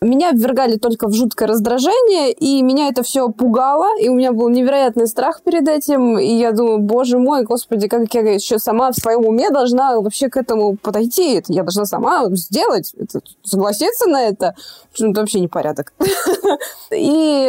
[0.04, 4.48] меня ввергали только в жуткое раздражение, и меня это все пугало, и у меня был
[4.48, 8.96] невероятный страх перед этим, и я думаю, боже мой, господи, как я еще сама в
[8.96, 14.24] своем уме должна вообще к этому подойти, это я должна сама сделать, это, согласиться на
[14.24, 14.54] это,
[14.98, 15.92] это вообще непорядок.
[16.90, 17.44] И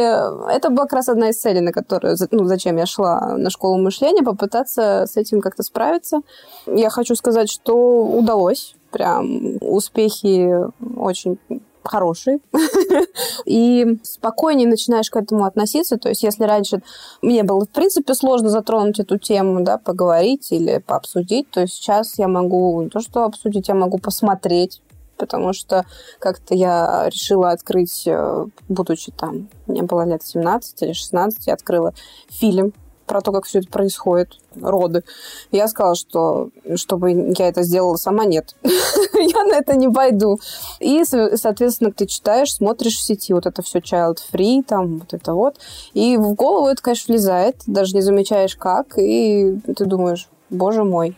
[0.49, 3.77] это была как раз одна из целей, на которую, ну, зачем я шла на школу
[3.77, 6.21] мышления, попытаться с этим как-то справиться.
[6.67, 10.55] Я хочу сказать, что удалось прям успехи
[10.95, 11.39] очень
[11.83, 12.41] хороший,
[13.45, 15.97] и спокойнее начинаешь к этому относиться.
[15.97, 16.81] То есть, если раньше
[17.21, 22.27] мне было, в принципе, сложно затронуть эту тему, да, поговорить или пообсудить, то сейчас я
[22.27, 24.81] могу не то что обсудить, я могу посмотреть,
[25.17, 25.85] потому что
[26.19, 31.93] как-то я решила открыть, э, будучи там, мне было лет 17 или 16, я открыла
[32.29, 32.73] фильм
[33.05, 35.03] про то, как все это происходит, роды.
[35.51, 38.55] Я сказала, что чтобы я это сделала сама, нет.
[38.63, 40.39] я на это не пойду.
[40.79, 45.57] И, соответственно, ты читаешь, смотришь в сети вот это все child-free, там вот это вот.
[45.93, 51.15] И в голову это, конечно, влезает, даже не замечаешь как, и ты думаешь, боже мой.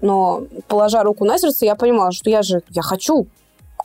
[0.00, 3.26] Но, положа руку на сердце, я понимала, что я же, я хочу,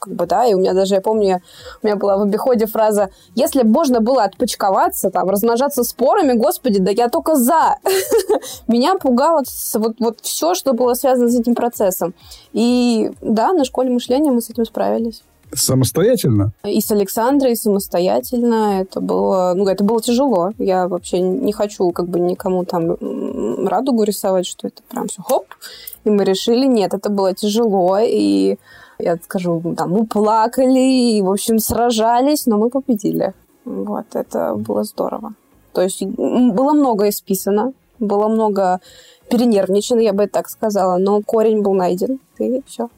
[0.01, 1.41] как бы, да, и у меня даже, я помню,
[1.81, 6.79] у меня была в обиходе фраза, если бы можно было отпочковаться, там, размножаться спорами, господи,
[6.79, 7.77] да я только за.
[8.67, 9.43] Меня пугало
[9.75, 12.13] вот, вот все, что было связано с этим процессом.
[12.51, 15.23] И да, на школе мышления мы с этим справились.
[15.53, 16.53] Самостоятельно?
[16.63, 18.81] И с Александрой, и самостоятельно.
[18.81, 20.51] Это было, ну, это было тяжело.
[20.57, 22.95] Я вообще не хочу как бы никому там
[23.67, 25.45] радугу рисовать, что это прям все хоп.
[26.05, 27.97] И мы решили, нет, это было тяжело.
[28.01, 28.57] И
[29.01, 33.33] я скажу, там, мы плакали и, в общем, сражались, но мы победили.
[33.65, 35.33] Вот, это было здорово.
[35.73, 38.81] То есть было много исписано, было много
[39.29, 42.89] перенервничано, я бы так сказала, но корень был найден, и все.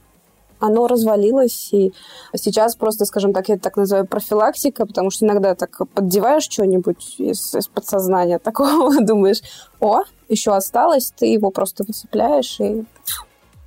[0.59, 1.93] Оно развалилось, и
[2.35, 7.53] сейчас просто, скажем так, я так называю профилактика, потому что иногда так поддеваешь что-нибудь из,
[7.53, 9.41] из подсознания такого, думаешь,
[9.81, 12.85] о, еще осталось, ты его просто выцепляешь и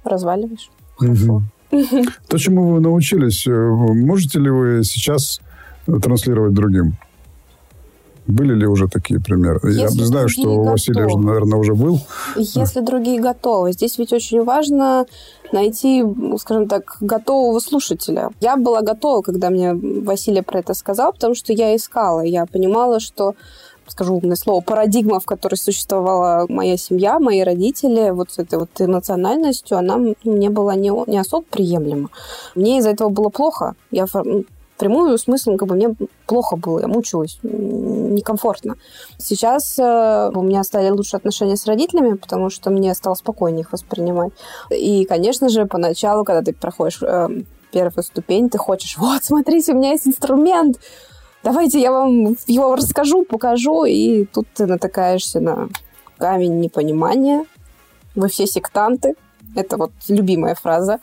[0.05, 0.71] разваливаешь.
[0.97, 1.43] Хорошо.
[1.71, 5.41] То, чему вы научились, э, можете ли вы сейчас
[5.87, 6.97] транслировать другим?
[8.27, 9.61] Были ли уже такие примеры?
[9.63, 11.25] Если Я знаю, что у Василия, готовы.
[11.25, 12.01] наверное, уже был.
[12.37, 13.73] Если другие готовы.
[13.73, 15.07] Здесь ведь очень важно
[15.53, 16.05] найти,
[16.41, 18.31] скажем так, готового слушателя.
[18.41, 22.23] Я была готова, когда мне Василий про это сказал, потому что я искала.
[22.23, 23.37] Я понимала, что
[23.89, 28.71] скажу умное слово, парадигма, в которой существовала моя семья, мои родители, вот с этой вот
[28.79, 32.11] эмоциональностью, она мне была не, не особо приемлема.
[32.55, 33.75] Мне из-за этого было плохо.
[33.91, 34.07] Я
[34.77, 35.95] прямую смыслом как бы мне
[36.27, 38.77] плохо было, я мучилась, некомфортно.
[39.19, 43.73] Сейчас э, у меня стали лучше отношения с родителями, потому что мне стало спокойнее их
[43.73, 44.33] воспринимать.
[44.71, 47.29] И, конечно же, поначалу, когда ты проходишь э,
[47.73, 50.79] первую ступень, ты хочешь, вот, смотрите, у меня есть инструмент,
[51.47, 55.69] давайте я вам его расскажу, покажу, и тут ты натыкаешься на
[56.19, 57.45] камень непонимания,
[58.17, 59.15] вы все сектанты,
[59.55, 60.99] это вот любимая фраза.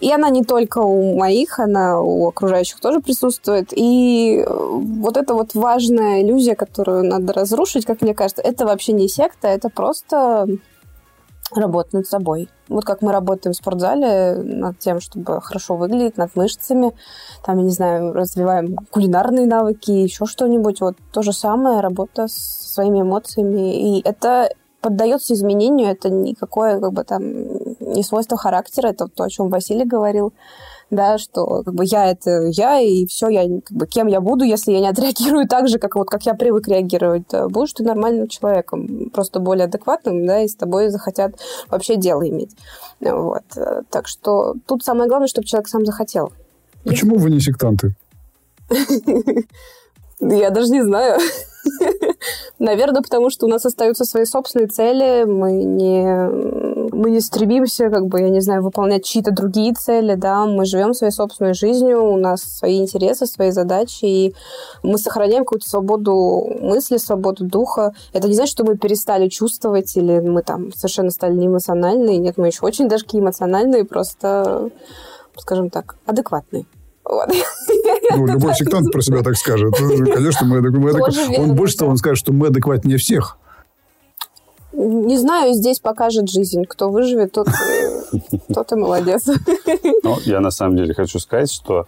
[0.00, 3.72] И она не только у моих, она у окружающих тоже присутствует.
[3.72, 8.92] И э, вот эта вот важная иллюзия, которую надо разрушить, как мне кажется, это вообще
[8.92, 10.46] не секта, это просто
[11.54, 12.48] работа над собой.
[12.68, 16.92] Вот как мы работаем в спортзале над тем, чтобы хорошо выглядеть, над мышцами,
[17.44, 20.80] там, я не знаю, развиваем кулинарные навыки, еще что-нибудь.
[20.80, 23.98] Вот то же самое, работа с своими эмоциями.
[23.98, 27.22] И это поддается изменению, это никакое как бы там
[27.80, 30.32] не свойство характера, это то, о чем Василий говорил,
[30.90, 34.44] да, что как бы я это я, и все, я как бы кем я буду,
[34.44, 37.82] если я не отреагирую так же, как вот как я привык реагировать, да, будешь ты
[37.82, 41.34] нормальным человеком, просто более адекватным, да, и с тобой захотят
[41.68, 42.56] вообще дело иметь.
[43.00, 43.44] Вот.
[43.90, 46.32] Так что тут самое главное, чтобы человек сам захотел.
[46.84, 47.94] Почему вы не сектанты?
[50.20, 51.18] Я даже не знаю.
[52.58, 58.06] Наверное, потому что у нас остаются свои собственные цели, мы не, мы не стремимся, как
[58.06, 62.16] бы, я не знаю, выполнять чьи-то другие цели, да, мы живем своей собственной жизнью, у
[62.16, 64.34] нас свои интересы, свои задачи, и
[64.82, 67.92] мы сохраняем какую-то свободу мысли, свободу духа.
[68.12, 72.18] Это не значит, что мы перестали чувствовать или мы там совершенно стали неэмоциональные.
[72.18, 74.70] Нет, мы еще очень даже эмоциональные, просто,
[75.36, 76.64] скажем так, адекватные.
[77.04, 77.28] Вот.
[78.16, 79.74] Ну, любой сектант про себя так скажет.
[79.80, 81.40] Ну, конечно, мы, мы адекватнее.
[81.40, 83.38] Он больше того, он скажет, что мы адекватнее всех.
[84.76, 86.64] Не знаю, здесь покажет жизнь.
[86.66, 89.26] Кто выживет, тот, э, тот и молодец.
[90.02, 91.86] Ну, я на самом деле хочу сказать, что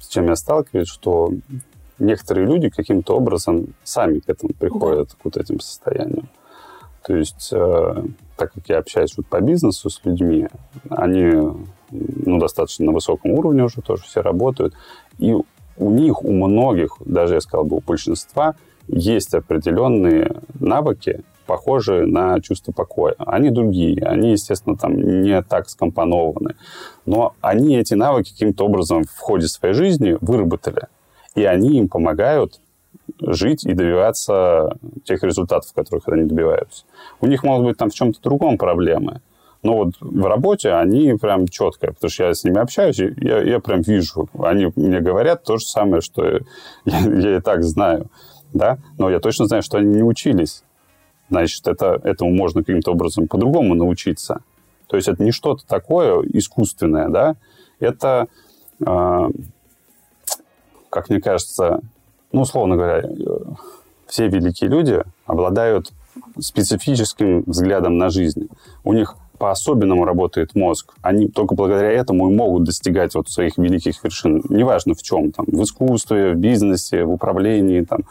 [0.00, 1.32] с чем я сталкиваюсь, что
[1.98, 5.14] некоторые люди каким-то образом сами к этому приходят, да.
[5.14, 6.28] к вот этим состояниям.
[7.02, 8.04] То есть, э,
[8.36, 10.48] так как я общаюсь вот по бизнесу с людьми,
[10.90, 11.32] они
[11.90, 14.74] ну, достаточно на высоком уровне уже тоже все работают.
[15.18, 18.54] И у них, у многих, даже я сказал бы, у большинства,
[18.86, 23.14] есть определенные навыки, похожие на чувство покоя.
[23.18, 26.56] Они другие, они, естественно, там не так скомпонованы.
[27.06, 30.88] Но они эти навыки каким-то образом в ходе своей жизни выработали.
[31.34, 32.60] И они им помогают
[33.20, 36.84] жить и добиваться тех результатов, которых они добиваются.
[37.20, 39.20] У них могут быть там в чем-то другом проблемы,
[39.62, 43.60] но вот в работе они прям четко, потому что я с ними общаюсь, я, я
[43.60, 44.28] прям вижу.
[44.38, 46.24] Они мне говорят то же самое, что
[46.84, 48.08] я, я и так знаю.
[48.52, 48.78] Да?
[48.98, 50.64] Но я точно знаю, что они не учились.
[51.32, 54.42] Значит, это, этому можно каким-то образом по-другому научиться.
[54.86, 57.36] То есть это не что-то такое искусственное, да?
[57.80, 58.26] Это,
[58.86, 59.30] э,
[60.90, 61.80] как мне кажется,
[62.32, 63.08] ну, условно говоря,
[64.06, 65.90] все великие люди обладают
[66.38, 68.50] специфическим взглядом на жизнь.
[68.84, 70.94] У них по-особенному работает мозг.
[71.02, 74.40] Они только благодаря этому и могут достигать вот своих великих вершин.
[74.48, 77.80] Неважно в чем, там, в искусстве, в бизнесе, в управлении.
[77.80, 78.02] Там.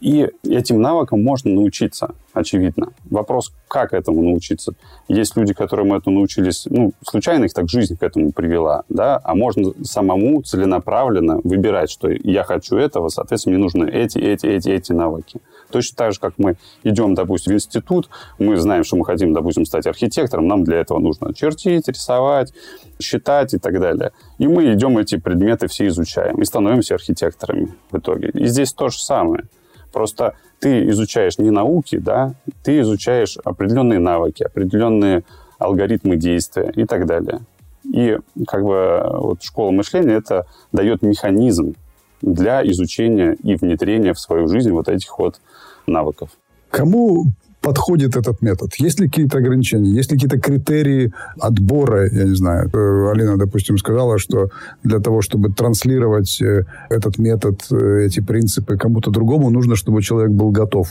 [0.00, 2.88] И этим навыкам можно научиться, очевидно.
[3.04, 4.72] Вопрос, как этому научиться?
[5.06, 9.36] Есть люди, которым этому научились, ну, случайно их так жизнь к этому привела, да, а
[9.36, 14.90] можно самому целенаправленно выбирать, что я хочу этого, соответственно, мне нужны эти, эти, эти, эти
[14.90, 15.40] навыки.
[15.72, 18.08] Точно так же, как мы идем, допустим, в институт,
[18.38, 22.52] мы знаем, что мы хотим, допустим, стать архитектором, нам для этого нужно чертить, рисовать,
[23.00, 24.12] считать и так далее.
[24.38, 28.30] И мы идем эти предметы все изучаем и становимся архитекторами в итоге.
[28.34, 29.44] И здесь то же самое.
[29.92, 35.24] Просто ты изучаешь не науки, да, ты изучаешь определенные навыки, определенные
[35.58, 37.40] алгоритмы действия и так далее.
[37.84, 41.74] И как бы вот школа мышления это дает механизм
[42.20, 45.40] для изучения и внедрения в свою жизнь вот этих вот
[45.86, 46.30] навыков.
[46.70, 47.26] Кому
[47.62, 48.74] подходит этот метод?
[48.78, 49.90] Есть ли какие-то ограничения?
[49.90, 52.10] Есть ли какие-то критерии отбора?
[52.10, 52.68] Я не знаю.
[52.74, 54.50] Э, Алина, допустим, сказала, что
[54.82, 60.32] для того, чтобы транслировать э, этот метод, э, эти принципы кому-то другому, нужно, чтобы человек
[60.32, 60.88] был готов.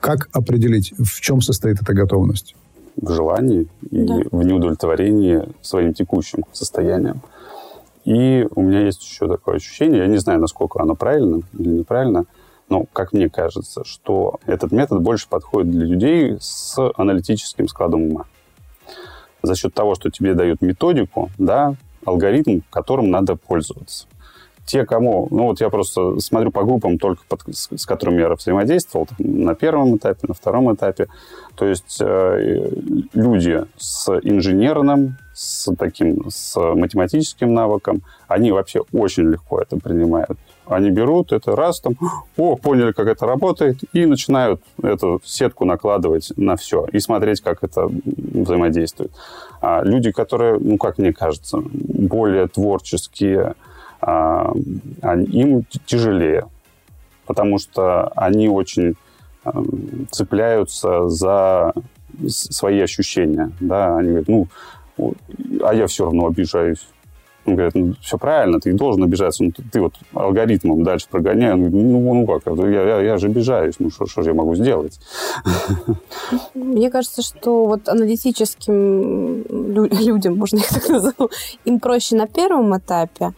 [0.00, 2.54] Как определить, в чем состоит эта готовность?
[2.96, 4.20] В желании и да.
[4.30, 7.22] в неудовлетворении своим текущим состоянием.
[8.04, 12.26] И у меня есть еще такое ощущение, я не знаю, насколько оно правильно или неправильно,
[12.68, 18.24] но, как мне кажется, что этот метод больше подходит для людей с аналитическим складом ума.
[19.42, 24.06] За счет того, что тебе дают методику, да, алгоритм, которым надо пользоваться.
[24.64, 25.28] Те, кому...
[25.30, 29.18] Ну, вот я просто смотрю по группам, только под, с, с которыми я взаимодействовал, там,
[29.18, 31.08] на первом этапе, на втором этапе.
[31.54, 32.70] То есть э,
[33.12, 40.90] люди с инженерным, с таким, с математическим навыком, они вообще очень легко это принимают Они
[40.90, 41.96] берут это раз, там,
[42.36, 47.62] о, поняли, как это работает, и начинают эту сетку накладывать на все и смотреть, как
[47.62, 49.12] это взаимодействует.
[49.60, 53.54] А люди, которые, ну, как мне кажется, более творческие,
[54.00, 54.52] а,
[55.02, 56.46] им тяжелее,
[57.26, 58.96] потому что они очень
[60.10, 61.74] цепляются за
[62.28, 63.50] свои ощущения.
[63.60, 63.96] Да?
[63.96, 64.48] Они говорят, ну,
[65.62, 66.86] а я все равно обижаюсь.
[67.46, 69.44] Он говорит, ну, все правильно, ты должен обижаться.
[69.44, 71.52] Ну, ты, ты вот алгоритмом дальше прогоняй.
[71.52, 73.74] Он говорит, ну, ну как, я, я, я же обижаюсь.
[73.78, 74.98] Ну, что, же я могу сделать?
[76.54, 79.42] Мне кажется, что вот аналитическим
[80.04, 81.30] людям, можно их так назову,
[81.64, 83.32] им проще на первом этапе,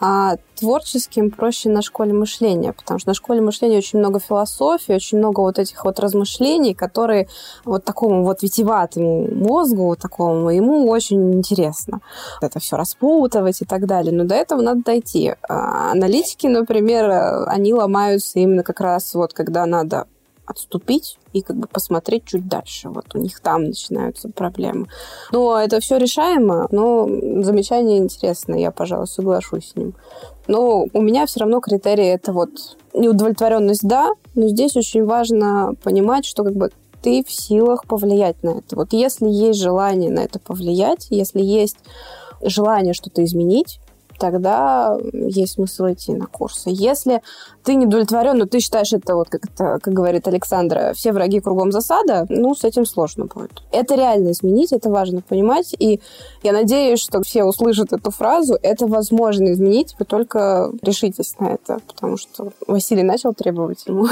[0.00, 5.18] а творческим проще на школе мышления, потому что на школе мышления очень много философии, очень
[5.18, 7.28] много вот этих вот размышлений, которые
[7.64, 12.00] вот такому вот витиватому мозгу, такому, ему очень интересно
[12.40, 14.12] это все распутывать и так далее.
[14.12, 15.34] Но до этого надо дойти.
[15.48, 20.06] А аналитики, например, они ломаются именно как раз вот когда надо
[20.48, 22.88] отступить и как бы посмотреть чуть дальше.
[22.88, 24.86] Вот у них там начинаются проблемы.
[25.32, 27.06] Но это все решаемо, но
[27.42, 29.94] замечание интересное, я, пожалуй, соглашусь с ним.
[30.46, 32.50] Но у меня все равно критерий это вот
[32.94, 36.70] неудовлетворенность, да, но здесь очень важно понимать, что как бы
[37.02, 38.76] ты в силах повлиять на это.
[38.76, 41.76] Вот если есть желание на это повлиять, если есть
[42.42, 43.80] желание что-то изменить,
[44.18, 46.70] тогда есть смысл идти на курсы.
[46.70, 47.22] Если
[47.64, 51.40] ты не удовлетворен, но ты считаешь это, вот как, это, как говорит Александра, все враги
[51.40, 53.62] кругом засада, ну, с этим сложно будет.
[53.72, 56.00] Это реально изменить, это важно понимать, и
[56.42, 61.78] я надеюсь, что все услышат эту фразу, это возможно изменить, вы только решитесь на это,
[61.86, 64.06] потому что Василий начал требовать ему.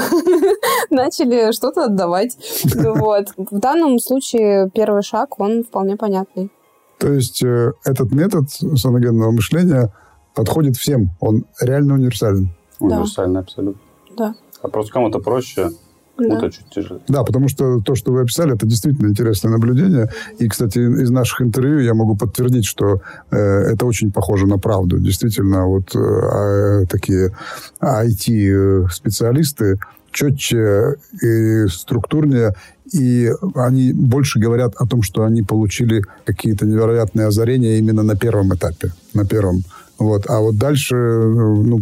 [0.89, 2.37] Начали что-то отдавать.
[2.97, 3.27] Вот.
[3.37, 6.49] В данном случае первый шаг, он вполне понятный.
[6.97, 9.93] То есть э, этот метод саногенного мышления
[10.33, 11.11] подходит всем.
[11.19, 12.49] Он реально универсален.
[12.79, 13.39] Универсальный, да.
[13.41, 13.81] абсолютно.
[14.17, 14.35] Да.
[14.61, 15.69] А просто кому-то проще,
[16.15, 16.49] кому-то да.
[16.49, 17.03] чуть тяжелее.
[17.07, 20.09] Да, потому что то, что вы описали, это действительно интересное наблюдение.
[20.39, 24.99] И, кстати, из наших интервью я могу подтвердить, что э, это очень похоже на правду.
[24.99, 27.35] Действительно, вот э, а, такие
[27.81, 29.79] IT-специалисты
[30.17, 32.55] четче и структурнее,
[32.91, 38.55] и они больше говорят о том, что они получили какие-то невероятные озарения именно на первом
[38.55, 39.63] этапе, на первом
[39.99, 40.29] вот.
[40.29, 41.79] А вот дальше ну,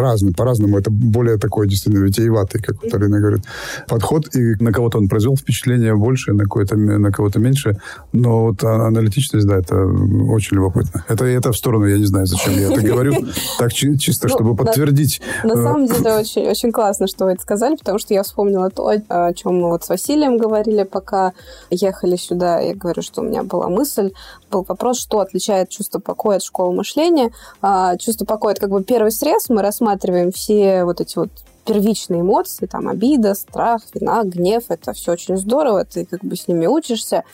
[0.00, 0.78] разный, по-разному.
[0.78, 3.42] Это более такой действительно витиеватый, как вот Алина говорит,
[3.88, 4.34] подход.
[4.34, 7.78] И на кого-то он произвел впечатление больше, на, кого-то, на кого-то меньше.
[8.12, 11.04] Но вот аналитичность, да, это очень любопытно.
[11.08, 13.14] Это, это в сторону, я не знаю, зачем я это говорю.
[13.58, 15.20] Так чисто, чтобы ну, подтвердить.
[15.42, 18.88] На самом деле очень, очень классно, что вы это сказали, потому что я вспомнила то,
[19.08, 21.32] о чем мы вот с Василием говорили, пока
[21.70, 22.60] ехали сюда.
[22.60, 24.12] Я говорю, что у меня была мысль,
[24.50, 27.32] был вопрос, что отличает чувство покоя от школы мышления.
[27.62, 29.48] А, чувство покоя– это как бы первый срез.
[29.48, 31.30] Мы рассматриваем все вот эти вот
[31.64, 34.64] первичные эмоции, там, обида, страх, вина, гнев.
[34.68, 37.24] Это все очень здорово, ты как бы с ними учишься.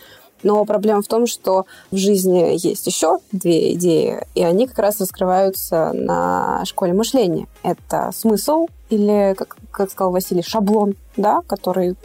[0.42, 5.00] Но проблема в том, что в жизни есть еще две идеи, и они как раз
[5.00, 7.46] раскрываются на школе мышления.
[7.62, 11.96] Это смысл или, как, как сказал Василий, шаблон, да, который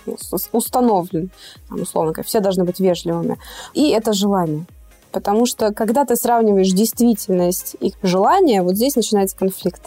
[0.51, 1.29] установлен,
[1.69, 3.37] там, условно говоря, все должны быть вежливыми.
[3.73, 4.65] И это желание.
[5.15, 9.81] Потому что когда ты сравниваешь действительность и желание, вот здесь начинается конфликт.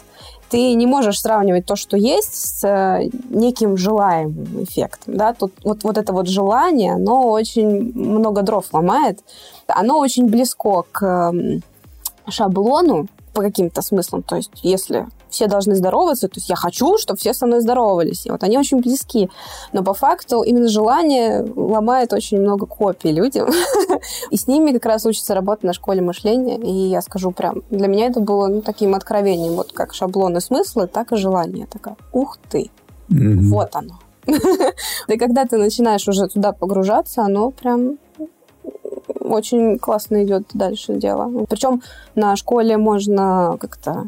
[0.49, 5.17] Ты не можешь сравнивать то, что есть, с э, неким желаемым эффектом.
[5.17, 5.35] Да?
[5.35, 9.19] Тут вот, вот это вот желание, оно очень много дров ломает.
[9.67, 11.31] Оно очень близко к
[12.27, 13.05] шаблону
[13.35, 14.23] по каким-то смыслам.
[14.23, 18.25] То есть если все должны здороваться, то есть я хочу, чтобы все со мной здоровались.
[18.25, 19.29] И вот они очень близки.
[19.73, 23.49] Но по факту именно желание ломает очень много копий людям.
[24.31, 26.57] И с ними как раз учится работать на школе мышления.
[26.57, 29.53] И я скажу прям, для меня это было ну, таким откровением.
[29.53, 31.67] Вот как шаблоны смысла, так и желание.
[31.67, 32.71] Такая, ух ты,
[33.09, 33.99] вот оно.
[35.07, 37.97] И когда ты начинаешь уже туда погружаться, оно прям
[39.19, 41.45] очень классно идет дальше дело.
[41.49, 41.81] Причем
[42.15, 44.07] на школе можно как-то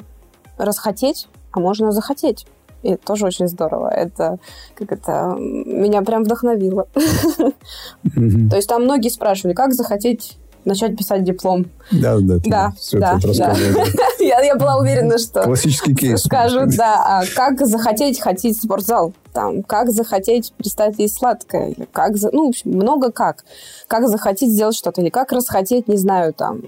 [0.66, 2.46] расхотеть, а можно захотеть.
[2.84, 3.90] И это тоже очень здорово.
[3.90, 4.40] Это
[4.76, 6.88] как это меня прям вдохновило.
[6.96, 11.66] То есть там многие спрашивали, как захотеть начать писать диплом.
[11.92, 13.56] Да, да, да, да, да.
[14.20, 16.22] я, я была уверена, что классический кейс.
[16.26, 21.88] Скажут, да, а как захотеть ходить в спортзал, там, как захотеть перестать есть сладкое, или
[21.92, 23.44] как, ну, в общем, много как,
[23.88, 26.62] как захотеть сделать что-то, или как расхотеть, не знаю, там,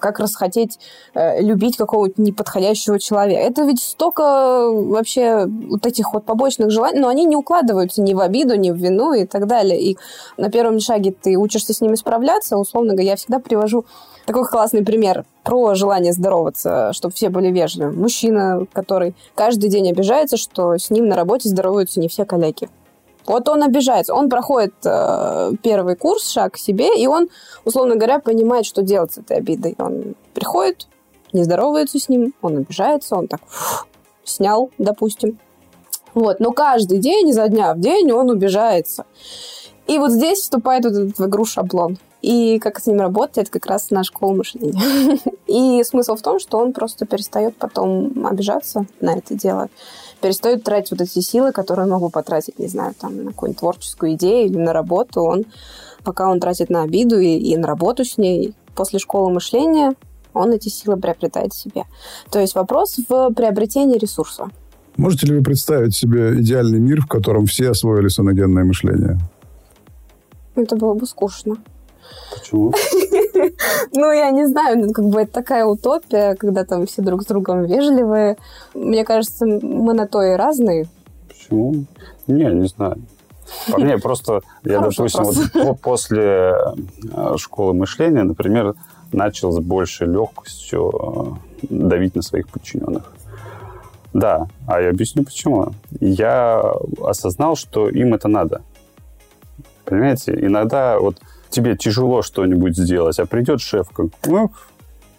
[0.00, 0.78] как расхотеть
[1.14, 3.40] э, любить какого-то неподходящего человека.
[3.40, 8.20] Это ведь столько вообще вот этих вот побочных желаний, но они не укладываются ни в
[8.20, 9.80] обиду, ни в вину и так далее.
[9.80, 9.98] И
[10.36, 12.56] на первом шаге ты учишься с ними справляться.
[12.56, 13.84] Условно говоря, я всегда привожу
[14.26, 17.92] такой классный пример про желание здороваться, чтобы все были вежливы.
[17.92, 22.68] Мужчина, который каждый день обижается, что с ним на работе здороваются не все коллеги.
[23.26, 24.14] Вот он обижается.
[24.14, 27.28] Он проходит э, первый курс, шаг к себе, и он,
[27.64, 29.74] условно говоря, понимает, что делать с этой обидой.
[29.78, 30.88] Он приходит,
[31.32, 33.86] не здоровается с ним, он обижается, он так фу,
[34.24, 35.38] снял, допустим.
[36.14, 36.40] Вот.
[36.40, 39.04] Но каждый день, изо дня в день он убежается.
[39.86, 41.98] И вот здесь вступает вот этот в игру шаблон.
[42.20, 45.18] И как с ним работать, это как раз наша школа мышления.
[45.48, 49.68] И смысл в том, что он просто перестает потом обижаться на это дело
[50.22, 53.60] перестает тратить вот эти силы, которые он мог бы потратить, не знаю, там, на какую-нибудь
[53.60, 55.20] творческую идею или на работу.
[55.20, 55.44] Он,
[56.04, 59.94] пока он тратит на обиду и, и на работу с ней, после школы мышления
[60.32, 61.84] он эти силы приобретает себе.
[62.30, 64.48] То есть вопрос в приобретении ресурса.
[64.96, 69.18] Можете ли вы представить себе идеальный мир, в котором все освоили соногенное мышление?
[70.54, 71.56] Это было бы скучно.
[72.34, 72.72] Почему?
[73.92, 77.26] Ну, я не знаю, ну, как бы это такая утопия, когда там все друг с
[77.26, 78.36] другом вежливые.
[78.74, 80.86] Мне кажется, мы на то и разные.
[81.28, 81.84] Почему?
[82.26, 82.98] Не, не знаю.
[83.70, 86.54] По мне просто, я, допустим, вот после
[87.12, 88.74] э, школы мышления, например,
[89.12, 93.12] начал с большей легкостью э, давить на своих подчиненных.
[94.14, 95.72] Да, а я объясню почему.
[96.00, 96.62] Я
[97.02, 98.62] осознал, что им это надо.
[99.84, 101.16] Понимаете, иногда вот
[101.52, 104.50] тебе тяжело что-нибудь сделать, а придет шеф, как, ну,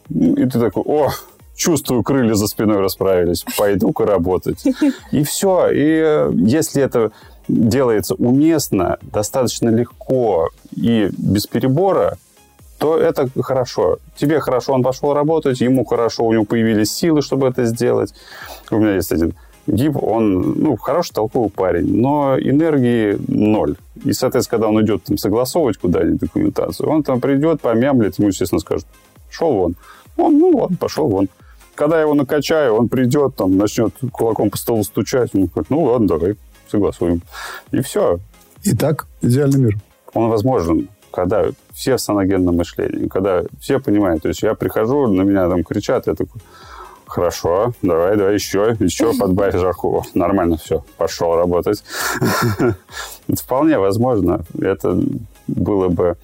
[0.10, 1.10] и ты такой, о,
[1.56, 4.64] чувствую, крылья за спиной расправились, пойду-ка работать.
[5.12, 5.70] И все.
[5.70, 7.12] И э, если это
[7.48, 12.18] делается уместно, достаточно легко и без перебора,
[12.80, 14.00] то это хорошо.
[14.18, 18.14] Тебе хорошо, он пошел работать, ему хорошо, у него появились силы, чтобы это сделать.
[18.72, 19.34] У меня есть один
[19.66, 23.78] Гиб, он, ну, хороший, толковый парень, но энергии ноль.
[24.04, 28.60] И, соответственно, когда он идет там согласовывать куда-нибудь документацию, он там придет, помямлит, ему, естественно,
[28.60, 28.86] скажут,
[29.30, 29.76] шел вон.
[30.18, 31.30] Он, ну, ладно, пошел вон.
[31.76, 35.84] Когда я его накачаю, он придет, там, начнет кулаком по столу стучать, он говорит, ну,
[35.84, 36.36] ладно, давай,
[36.70, 37.22] согласуем.
[37.72, 38.20] И все.
[38.64, 39.78] Итак, идеальный мир.
[40.14, 44.24] Он возможен, когда все в саногенном мышлении, когда все понимают.
[44.24, 46.42] То есть я прихожу, на меня там кричат, я такой,
[47.06, 50.06] Хорошо, давай, давай еще, еще подбавь жарку.
[50.14, 51.84] Нормально, все, пошел работать.
[53.28, 54.44] Вполне возможно.
[54.60, 55.00] Это
[55.48, 56.18] было бы,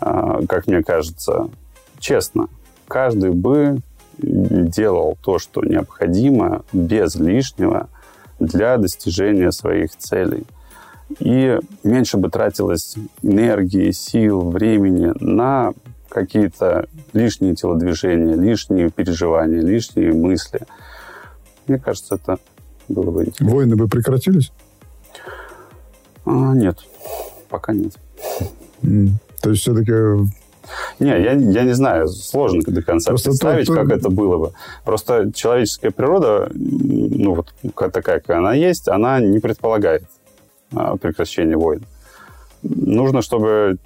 [0.00, 1.50] а, как мне кажется,
[1.98, 2.48] честно.
[2.88, 3.78] Каждый бы
[4.18, 7.88] делал то, что необходимо, без лишнего,
[8.38, 10.44] для достижения своих целей.
[11.18, 15.72] И меньше бы тратилось энергии, сил, времени на
[16.10, 20.60] какие-то лишние телодвижения, лишние переживания, лишние мысли.
[21.66, 22.38] Мне кажется, это
[22.88, 23.56] было бы интересно.
[23.56, 24.52] Войны бы прекратились?
[26.26, 26.78] А, нет,
[27.48, 27.94] пока нет.
[28.82, 29.10] Mm.
[29.40, 29.92] То есть все-таки
[30.98, 33.82] не, я, я не знаю, сложно до конца Просто представить, то, то...
[33.82, 34.52] как это было бы.
[34.84, 40.04] Просто человеческая природа, ну вот такая, какая она есть, она не предполагает
[40.74, 41.84] а, прекращения войн.
[42.62, 43.78] Нужно, чтобы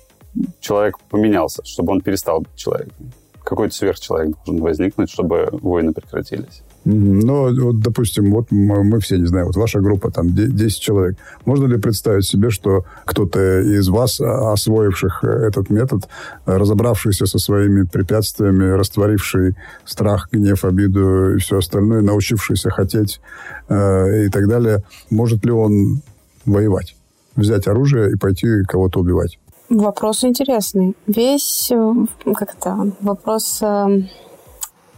[0.61, 3.13] человек поменялся, чтобы он перестал быть человеком.
[3.45, 6.63] Какой-то сверхчеловек должен возникнуть, чтобы войны прекратились.
[6.85, 11.17] Ну, вот, допустим, вот мы, мы все, не знаю, вот ваша группа, там, 10 человек.
[11.47, 16.09] Можно ли представить себе, что кто-то из вас, а, освоивших этот метод,
[16.45, 19.57] разобравшийся со своими препятствиями, растворивший
[19.87, 23.21] страх, гнев, обиду и все остальное, научившийся хотеть
[23.69, 26.03] э, и так далее, может ли он
[26.45, 26.97] воевать?
[27.35, 29.39] Взять оружие и пойти кого-то убивать?
[29.71, 30.95] Вопрос интересный.
[31.07, 31.95] Весь, э,
[32.35, 34.03] как это, вопрос э,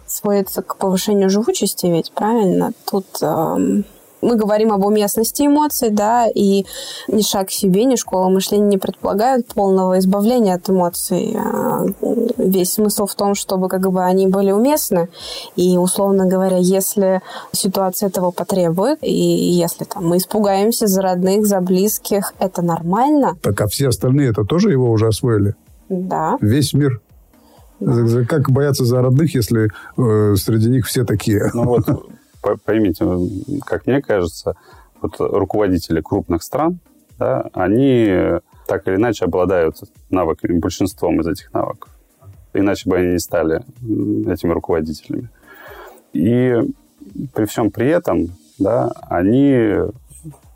[0.07, 2.73] сводится к повышению живучести, ведь правильно?
[2.85, 3.83] Тут э,
[4.23, 6.65] мы говорим об уместности эмоций, да, и
[7.09, 11.37] ни шаг к себе, ни школа мышления не предполагают полного избавления от эмоций.
[11.37, 11.85] А,
[12.37, 15.09] весь смысл в том, чтобы как бы они были уместны.
[15.57, 17.21] И, условно говоря, если
[17.53, 23.37] ситуация этого потребует, и если там мы испугаемся за родных, за близких, это нормально.
[23.43, 25.55] Так а все остальные это тоже его уже освоили?
[25.89, 26.37] Да.
[26.41, 27.01] Весь мир?
[27.81, 28.25] Да.
[28.29, 31.51] Как бояться за родных, если э, среди них все такие?
[31.53, 31.87] Ну вот
[32.65, 33.05] поймите,
[33.65, 34.55] как мне кажется,
[35.01, 36.79] вот руководители крупных стран,
[37.19, 39.77] да, они так или иначе обладают
[40.11, 41.91] навыками, большинством из этих навыков.
[42.53, 43.63] Иначе бы они не стали
[44.31, 45.29] этими руководителями.
[46.13, 46.55] И
[47.35, 48.29] при всем при этом,
[48.59, 49.75] да, они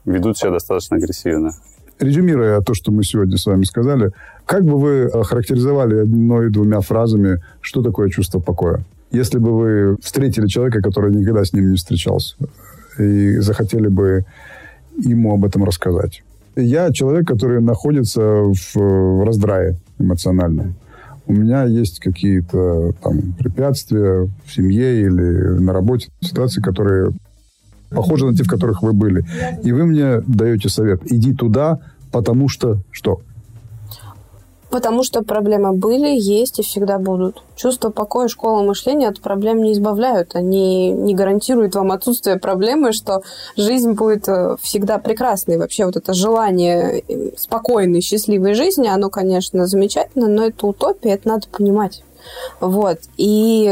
[0.04, 1.52] ведут себя достаточно агрессивно.
[1.98, 4.12] резюмируя то, что мы сегодня с вами сказали,
[4.46, 8.84] как бы вы охарактеризовали одной-двумя фразами, что такое чувство покоя?
[9.10, 12.36] Если бы вы встретили человека, который никогда с ним не встречался,
[12.98, 14.24] и захотели бы
[14.98, 16.22] ему об этом рассказать.
[16.56, 20.74] Я человек, который находится в, раздрае эмоциональном.
[21.26, 27.12] У меня есть какие-то там препятствия в семье или на работе, ситуации, которые
[27.90, 29.24] похожи на те, в которых вы были.
[29.62, 31.02] И вы мне даете совет.
[31.10, 31.78] Иди туда,
[32.10, 33.20] потому что что?
[34.70, 37.42] Потому что проблемы были, есть и всегда будут.
[37.56, 40.36] Чувство покоя, школа мышления от проблем не избавляют.
[40.36, 43.22] Они не гарантируют вам отсутствие проблемы, что
[43.56, 45.58] жизнь будет э, всегда прекрасной.
[45.58, 51.28] Вообще вот это желание э, спокойной, счастливой жизни, оно, конечно, замечательно, но это утопия, это
[51.28, 52.02] надо понимать.
[52.60, 52.98] Вот.
[53.16, 53.66] И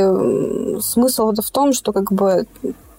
[0.80, 2.46] смысл это в том, что как бы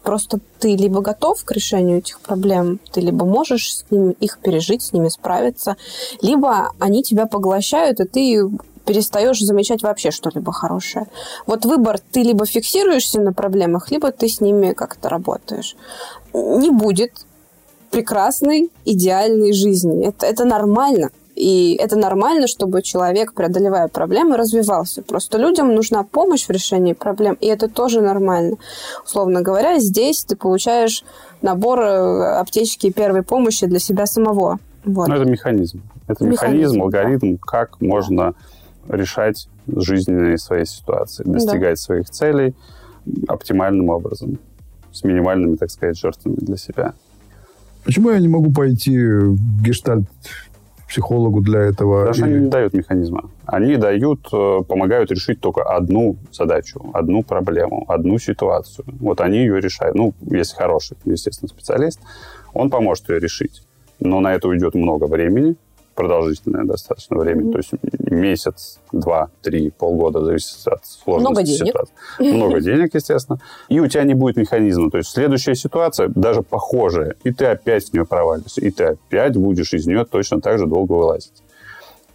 [0.03, 4.81] Просто ты либо готов к решению этих проблем, ты либо можешь с ними, их пережить,
[4.81, 5.75] с ними справиться,
[6.21, 8.49] либо они тебя поглощают, и ты
[8.85, 11.07] перестаешь замечать вообще что-либо хорошее.
[11.45, 15.75] Вот выбор, ты либо фиксируешься на проблемах, либо ты с ними как-то работаешь.
[16.33, 17.11] Не будет
[17.91, 20.07] прекрасной, идеальной жизни.
[20.07, 21.09] Это, это нормально.
[21.39, 25.01] И это нормально, чтобы человек, преодолевая проблемы, развивался.
[25.01, 28.57] Просто людям нужна помощь в решении проблем, и это тоже нормально.
[29.05, 31.05] Условно говоря, здесь ты получаешь
[31.41, 34.59] набор э, аптечки первой помощи для себя самого.
[34.83, 35.07] Вот.
[35.07, 35.81] Ну, это механизм.
[36.09, 37.39] Это механизм, механизм алгоритм, да.
[37.41, 38.33] как можно
[38.89, 41.81] решать жизненные свои ситуации, достигать да.
[41.81, 42.53] своих целей
[43.29, 44.39] оптимальным образом,
[44.91, 46.95] с минимальными, так сказать, жертвами для себя.
[47.85, 50.03] Почему я не могу пойти в гештальт
[50.89, 52.13] психологу для этого?
[52.13, 52.33] Что или...
[52.33, 53.29] они не дают механизма.
[53.45, 58.85] Они дают, э, помогают решить только одну задачу, одну проблему, одну ситуацию.
[58.99, 59.95] Вот они ее решают.
[59.95, 61.99] Ну, если хороший, естественно, специалист,
[62.53, 63.63] он поможет ее решить.
[63.99, 65.55] Но на это уйдет много времени,
[65.99, 67.51] продолжительное достаточно время, mm-hmm.
[67.51, 67.71] то есть
[68.09, 71.67] месяц, два, три, полгода, зависит от сложности Много денег.
[71.67, 71.93] ситуации.
[72.19, 73.39] Много денег, естественно.
[73.67, 74.89] И у тебя не будет механизма.
[74.89, 79.35] То есть следующая ситуация, даже похожая, и ты опять в нее провалишься, и ты опять
[79.35, 81.43] будешь из нее точно так же долго вылазить.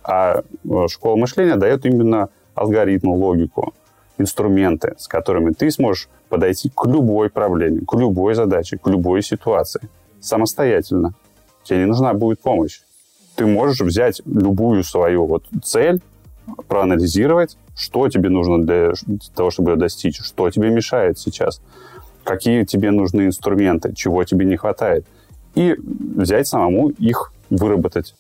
[0.03, 3.75] А э, школа мышления дает именно алгоритм, логику,
[4.17, 9.91] инструменты, с которыми ты сможешь подойти к любой проблеме, к любой задаче, к любой ситуации
[10.21, 11.13] самостоятельно.
[11.65, 12.81] Тебе не нужна будет помощь
[13.37, 16.01] ты можешь взять любую свою вот цель,
[16.69, 18.93] проанализировать, что тебе нужно для
[19.35, 21.61] того, чтобы ее достичь, что тебе мешает сейчас,
[22.23, 25.07] какие тебе нужны инструменты, чего тебе не хватает,
[25.55, 28.15] и взять самому их выработать.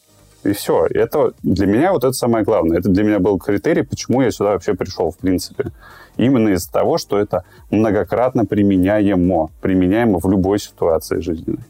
[0.45, 0.87] И все.
[0.87, 2.79] Это для меня вот это самое главное.
[2.79, 5.73] Это для меня был критерий, почему я сюда вообще пришел, в принципе.
[6.19, 9.49] Именно из-за того, что это многократно применяемо.
[9.63, 11.65] Применяемо в любой ситуации жизненной.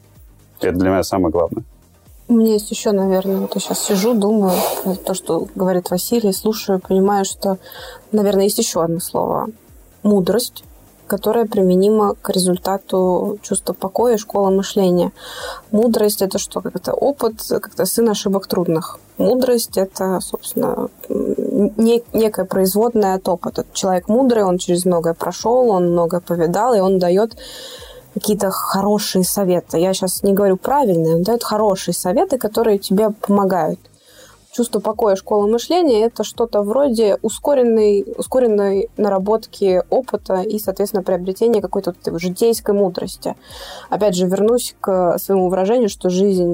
[0.61, 1.63] Это для меня самое главное.
[2.27, 4.55] У меня есть еще, наверное, вот я сейчас сижу, думаю,
[5.05, 7.59] то, что говорит Василий, слушаю, понимаю, что,
[8.13, 9.49] наверное, есть еще одно слово.
[10.03, 10.65] Мудрость
[11.07, 15.13] которая применима к результату чувства покоя, школа мышления.
[15.71, 16.61] Мудрость– это что?
[16.61, 18.99] Как это опыт, как-то сын ошибок трудных.
[19.19, 23.67] Мудрость– это, собственно, не, некая производная от опыта.
[23.73, 27.37] Человек мудрый, он через многое прошел, он многое повидал, и он дает
[28.15, 29.79] какие-то хорошие советы.
[29.79, 33.81] Я сейчас не говорю правильные, он дает хорошие советы, которые тебе помогают.
[34.53, 41.93] Чувство покоя школа мышления– это что-то вроде ускоренной, ускоренной наработки опыта и, соответственно, приобретения какой-то
[42.07, 43.35] вот житейской мудрости.
[43.91, 46.47] Опять же, вернусь к своему выражению, что жизнь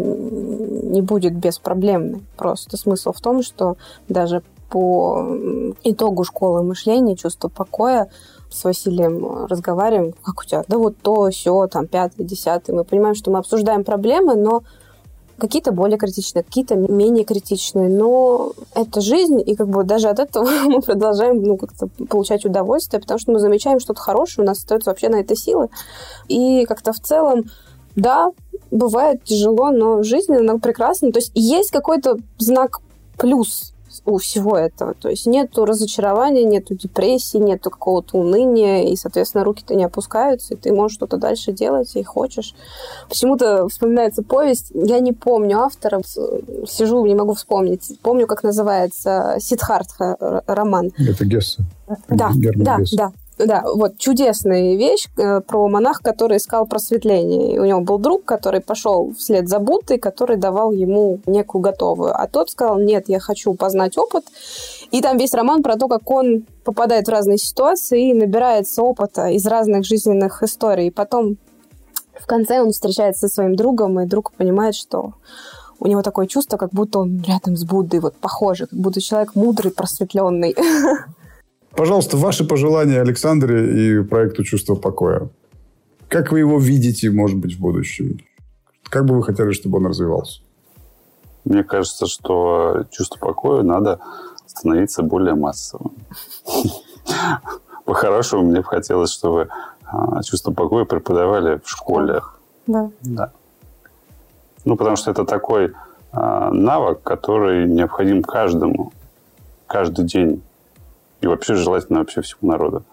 [0.90, 2.22] не будет беспроблемной.
[2.38, 3.76] Просто смысл в том, что
[4.08, 5.36] даже по
[5.84, 8.08] итогу школы мышления, чувство покоя,
[8.50, 12.74] с Василием разговариваем, как у тебя, да вот то, все, там, пятое, десятое.
[12.74, 14.62] Мы понимаем, что мы обсуждаем проблемы, но
[15.40, 17.88] какие-то более критичные, какие-то менее критичные.
[17.88, 23.00] Но это жизнь, и как бы даже от этого мы продолжаем ну, как-то получать удовольствие,
[23.00, 25.68] потому что мы замечаем что-то хорошее, у нас остается вообще на это силы.
[26.28, 27.44] И как-то в целом,
[27.96, 28.30] да,
[28.70, 31.10] бывает тяжело, но жизнь, она прекрасна.
[31.10, 32.80] То есть есть какой-то знак
[33.16, 33.69] плюс
[34.04, 34.94] у всего этого.
[34.94, 40.56] То есть нету разочарования, нету депрессии, нету какого-то уныния, и, соответственно, руки-то не опускаются, и
[40.56, 42.54] ты можешь что-то дальше делать, и хочешь.
[43.08, 47.98] Почему-то вспоминается повесть, я не помню автора, сижу, не могу вспомнить.
[48.02, 50.92] Помню, как называется Сидхартха роман.
[50.98, 51.62] Это Гесса.
[52.08, 52.96] Да, Герман да, Гесса.
[52.96, 53.12] да.
[53.46, 57.60] Да, вот чудесная вещь э, про монаха, который искал просветление.
[57.60, 62.12] У него был друг, который пошел вслед за Буддой, который давал ему некую готовую.
[62.14, 64.24] А тот сказал, нет, я хочу познать опыт.
[64.90, 69.28] И там весь роман про то, как он попадает в разные ситуации и набирается опыта
[69.28, 70.88] из разных жизненных историй.
[70.88, 71.36] И потом
[72.18, 75.14] в конце он встречается со своим другом, и друг понимает, что
[75.78, 79.34] у него такое чувство, как будто он рядом с Буддой, вот похоже, как будто человек
[79.34, 80.54] мудрый, просветленный.
[81.74, 85.28] Пожалуйста, ваши пожелания Александре и проекту «Чувство покоя».
[86.08, 88.20] Как вы его видите, может быть, в будущем?
[88.84, 90.40] Как бы вы хотели, чтобы он развивался?
[91.44, 94.00] Мне кажется, что чувство покоя надо
[94.46, 95.94] становиться более массовым.
[97.84, 99.48] По-хорошему, мне бы хотелось, чтобы
[99.84, 102.40] а, чувство покоя преподавали в школах.
[102.66, 102.90] Да.
[103.02, 103.32] Да.
[104.64, 105.72] Ну, потому что это такой
[106.12, 108.92] а, навык, который необходим каждому,
[109.66, 110.42] каждый день.
[111.20, 112.84] И вообще желательно вообще всему народу.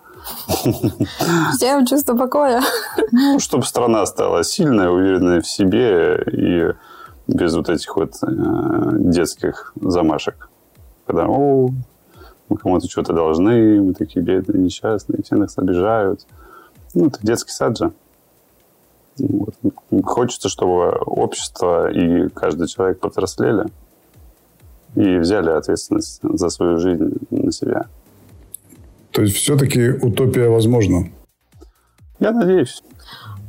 [1.53, 2.61] Всем чувство покоя.
[3.11, 6.73] Ну, чтобы страна стала сильной, уверенной в себе и
[7.27, 8.27] без вот этих вот э,
[8.99, 10.49] детских замашек.
[11.05, 11.69] Когда, о,
[12.49, 16.25] мы кому-то что-то должны, мы такие бедные, несчастные, все нас обижают.
[16.93, 17.91] Ну, это детский сад же.
[19.17, 19.55] Вот.
[20.03, 23.65] Хочется, чтобы общество и каждый человек повзрослели
[24.95, 27.87] и взяли ответственность за свою жизнь на себя.
[29.17, 31.09] То есть все-таки утопия возможна?
[32.19, 32.83] Я надеюсь.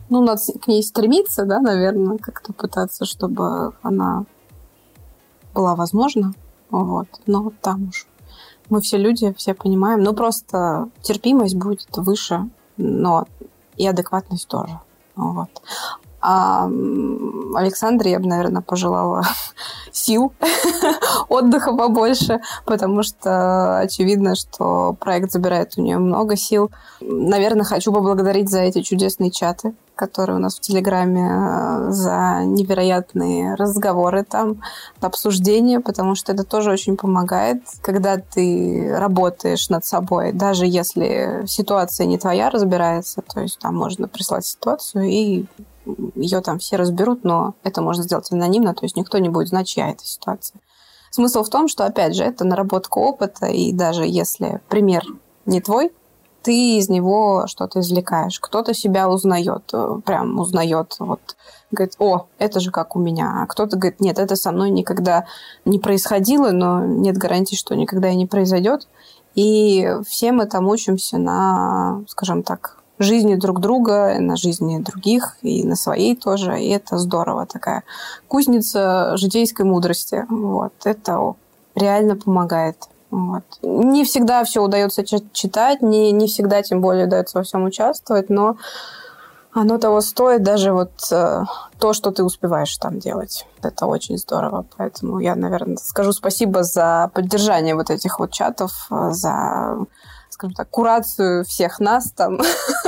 [0.09, 4.25] Ну, надо к ней стремиться, да, наверное, как-то пытаться, чтобы она
[5.53, 6.33] была возможна.
[6.71, 7.09] Вот.
[7.27, 8.07] Но там уж
[8.71, 10.03] мы все люди, все понимаем.
[10.03, 12.49] Ну, просто терпимость будет выше,
[12.79, 13.27] но
[13.77, 14.81] и адекватность тоже.
[15.17, 15.51] Вот.
[16.21, 16.69] А
[17.55, 19.25] Александре я бы, наверное, пожелала
[19.93, 20.33] сил,
[21.29, 26.71] отдыха побольше, потому что очевидно, что проект забирает у нее много сил.
[27.01, 33.55] Наверное, хочу поблагодарить за эти чудесные чаты, которые у нас в Телеграме, э, за невероятные
[33.55, 34.63] разговоры там,
[35.01, 42.07] обсуждения, потому что это тоже очень помогает, когда ты работаешь над собой, даже если ситуация
[42.07, 45.47] не твоя разбирается, то есть там можно прислать ситуацию и
[46.15, 49.67] ее там все разберут, но это можно сделать анонимно, то есть никто не будет знать,
[49.67, 50.61] чья это ситуация.
[51.11, 55.05] Смысл в том, что, опять же, это наработка опыта, и даже если пример
[55.47, 55.91] не твой,
[56.43, 58.39] ты из него что-то извлекаешь.
[58.41, 61.21] Кто-то себя узнает, э, прям узнает, вот,
[61.71, 63.43] говорит, о, это же как у меня.
[63.43, 65.27] А кто-то говорит, нет, это со мной никогда
[65.65, 68.87] не происходило, но нет гарантии, что никогда и не произойдет.
[69.35, 75.65] И все мы там учимся на, скажем так, жизни друг друга, на жизни других и
[75.65, 76.61] на своей тоже.
[76.61, 77.47] И это здорово.
[77.47, 77.85] Такая
[78.29, 80.25] кузница житейской мудрости.
[80.29, 80.73] Вот.
[80.85, 81.35] Это
[81.75, 82.77] реально помогает.
[83.11, 83.45] Вот.
[83.63, 88.57] Не всегда все удается читать, не, не всегда, тем более, удается во всем участвовать, но
[89.53, 91.45] оно того стоит, даже вот э,
[91.79, 93.47] то, что ты успеваешь там делать.
[93.63, 94.67] Это очень здорово.
[94.77, 99.79] Поэтому я, наверное, скажу спасибо за поддержание вот этих вот чатов, э, за
[100.39, 102.39] скажем так, курацию всех нас там,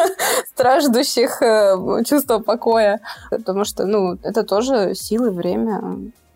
[0.54, 3.00] страждущих э, чувства покоя.
[3.30, 5.82] Потому что, ну, это тоже силы, время,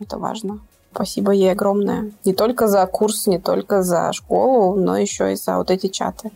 [0.00, 0.58] это важно.
[0.92, 2.10] Спасибо ей огромное.
[2.24, 6.32] Не только за курс, не только за школу, но еще и за вот эти чаты.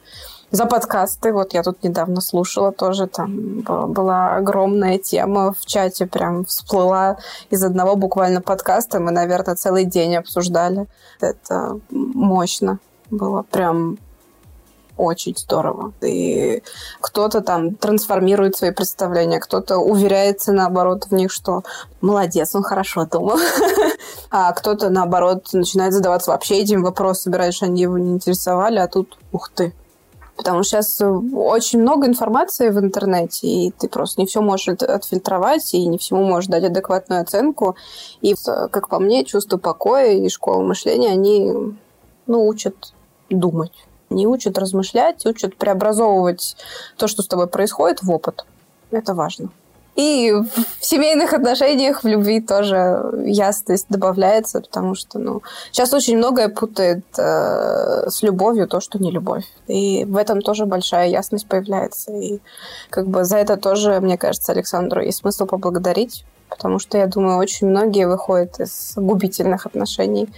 [0.52, 1.32] За подкасты.
[1.32, 3.08] Вот я тут недавно слушала тоже.
[3.08, 3.62] Там
[3.92, 6.06] была огромная тема в чате.
[6.06, 7.18] Прям всплыла
[7.50, 9.00] из одного буквально подкаста.
[9.00, 10.86] Мы, наверное, целый день обсуждали.
[11.20, 12.78] Это мощно
[13.10, 13.42] было.
[13.42, 13.98] Прям
[14.98, 15.92] очень здорово.
[16.02, 16.62] И
[17.00, 21.62] кто-то там трансформирует свои представления, кто-то уверяется, наоборот, в них, что
[22.00, 23.38] молодец, он хорошо думал.
[24.30, 27.36] А кто-то, наоборот, начинает задаваться вообще этим вопросами.
[27.36, 29.72] Раньше они его не интересовали, а тут, ух ты,
[30.38, 35.74] Потому что сейчас очень много информации в интернете, и ты просто не все можешь отфильтровать,
[35.74, 37.74] и не всему можешь дать адекватную оценку.
[38.20, 41.52] И, как по мне, чувство покоя и школа мышления, они
[42.28, 42.94] ну, учат
[43.28, 43.72] думать
[44.10, 46.56] не учат размышлять, учат преобразовывать
[46.96, 48.44] то, что с тобой происходит, в опыт.
[48.90, 49.50] Это важно.
[49.98, 55.42] И в семейных отношениях, в любви тоже ясность добавляется, потому что, ну,
[55.72, 59.44] сейчас очень многое путает э, с любовью то, что не любовь.
[59.66, 62.12] И в этом тоже большая ясность появляется.
[62.12, 62.38] И
[62.90, 67.38] как бы за это тоже, мне кажется, Александру есть смысл поблагодарить, потому что, я думаю,
[67.38, 70.28] очень многие выходят из губительных отношений.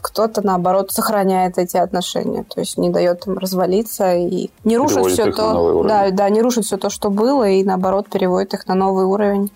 [0.00, 5.32] Кто-то, наоборот, сохраняет эти отношения, то есть не дает им развалиться и не рушит все
[5.32, 9.04] то, да, да, не рушит все то, что было, и наоборот переводит их на новый
[9.04, 9.50] уровень.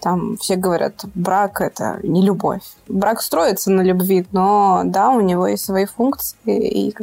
[0.00, 2.62] Там все говорят, брак это не любовь.
[2.86, 6.94] Брак строится на любви, но да, у него есть свои функции, и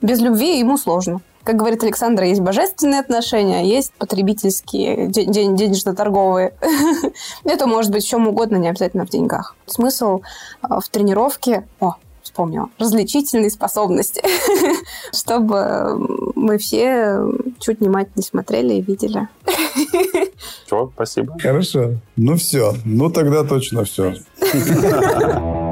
[0.00, 1.20] без любви ему сложно.
[1.44, 6.54] Как говорит Александра, есть божественные отношения, а есть потребительские, ден- денежно-торговые.
[7.44, 9.56] Это может быть в чем угодно, не обязательно в деньгах.
[9.66, 10.20] Смысл
[10.60, 11.66] а, в тренировке...
[11.80, 12.68] О, вспомнила.
[12.78, 14.22] Различительные способности.
[15.12, 17.18] Чтобы мы все
[17.58, 19.28] чуть внимательнее смотрели и видели.
[20.68, 20.90] Чего?
[20.94, 21.36] Спасибо.
[21.40, 21.94] Хорошо.
[22.16, 22.74] Ну все.
[22.84, 24.14] Ну тогда точно все.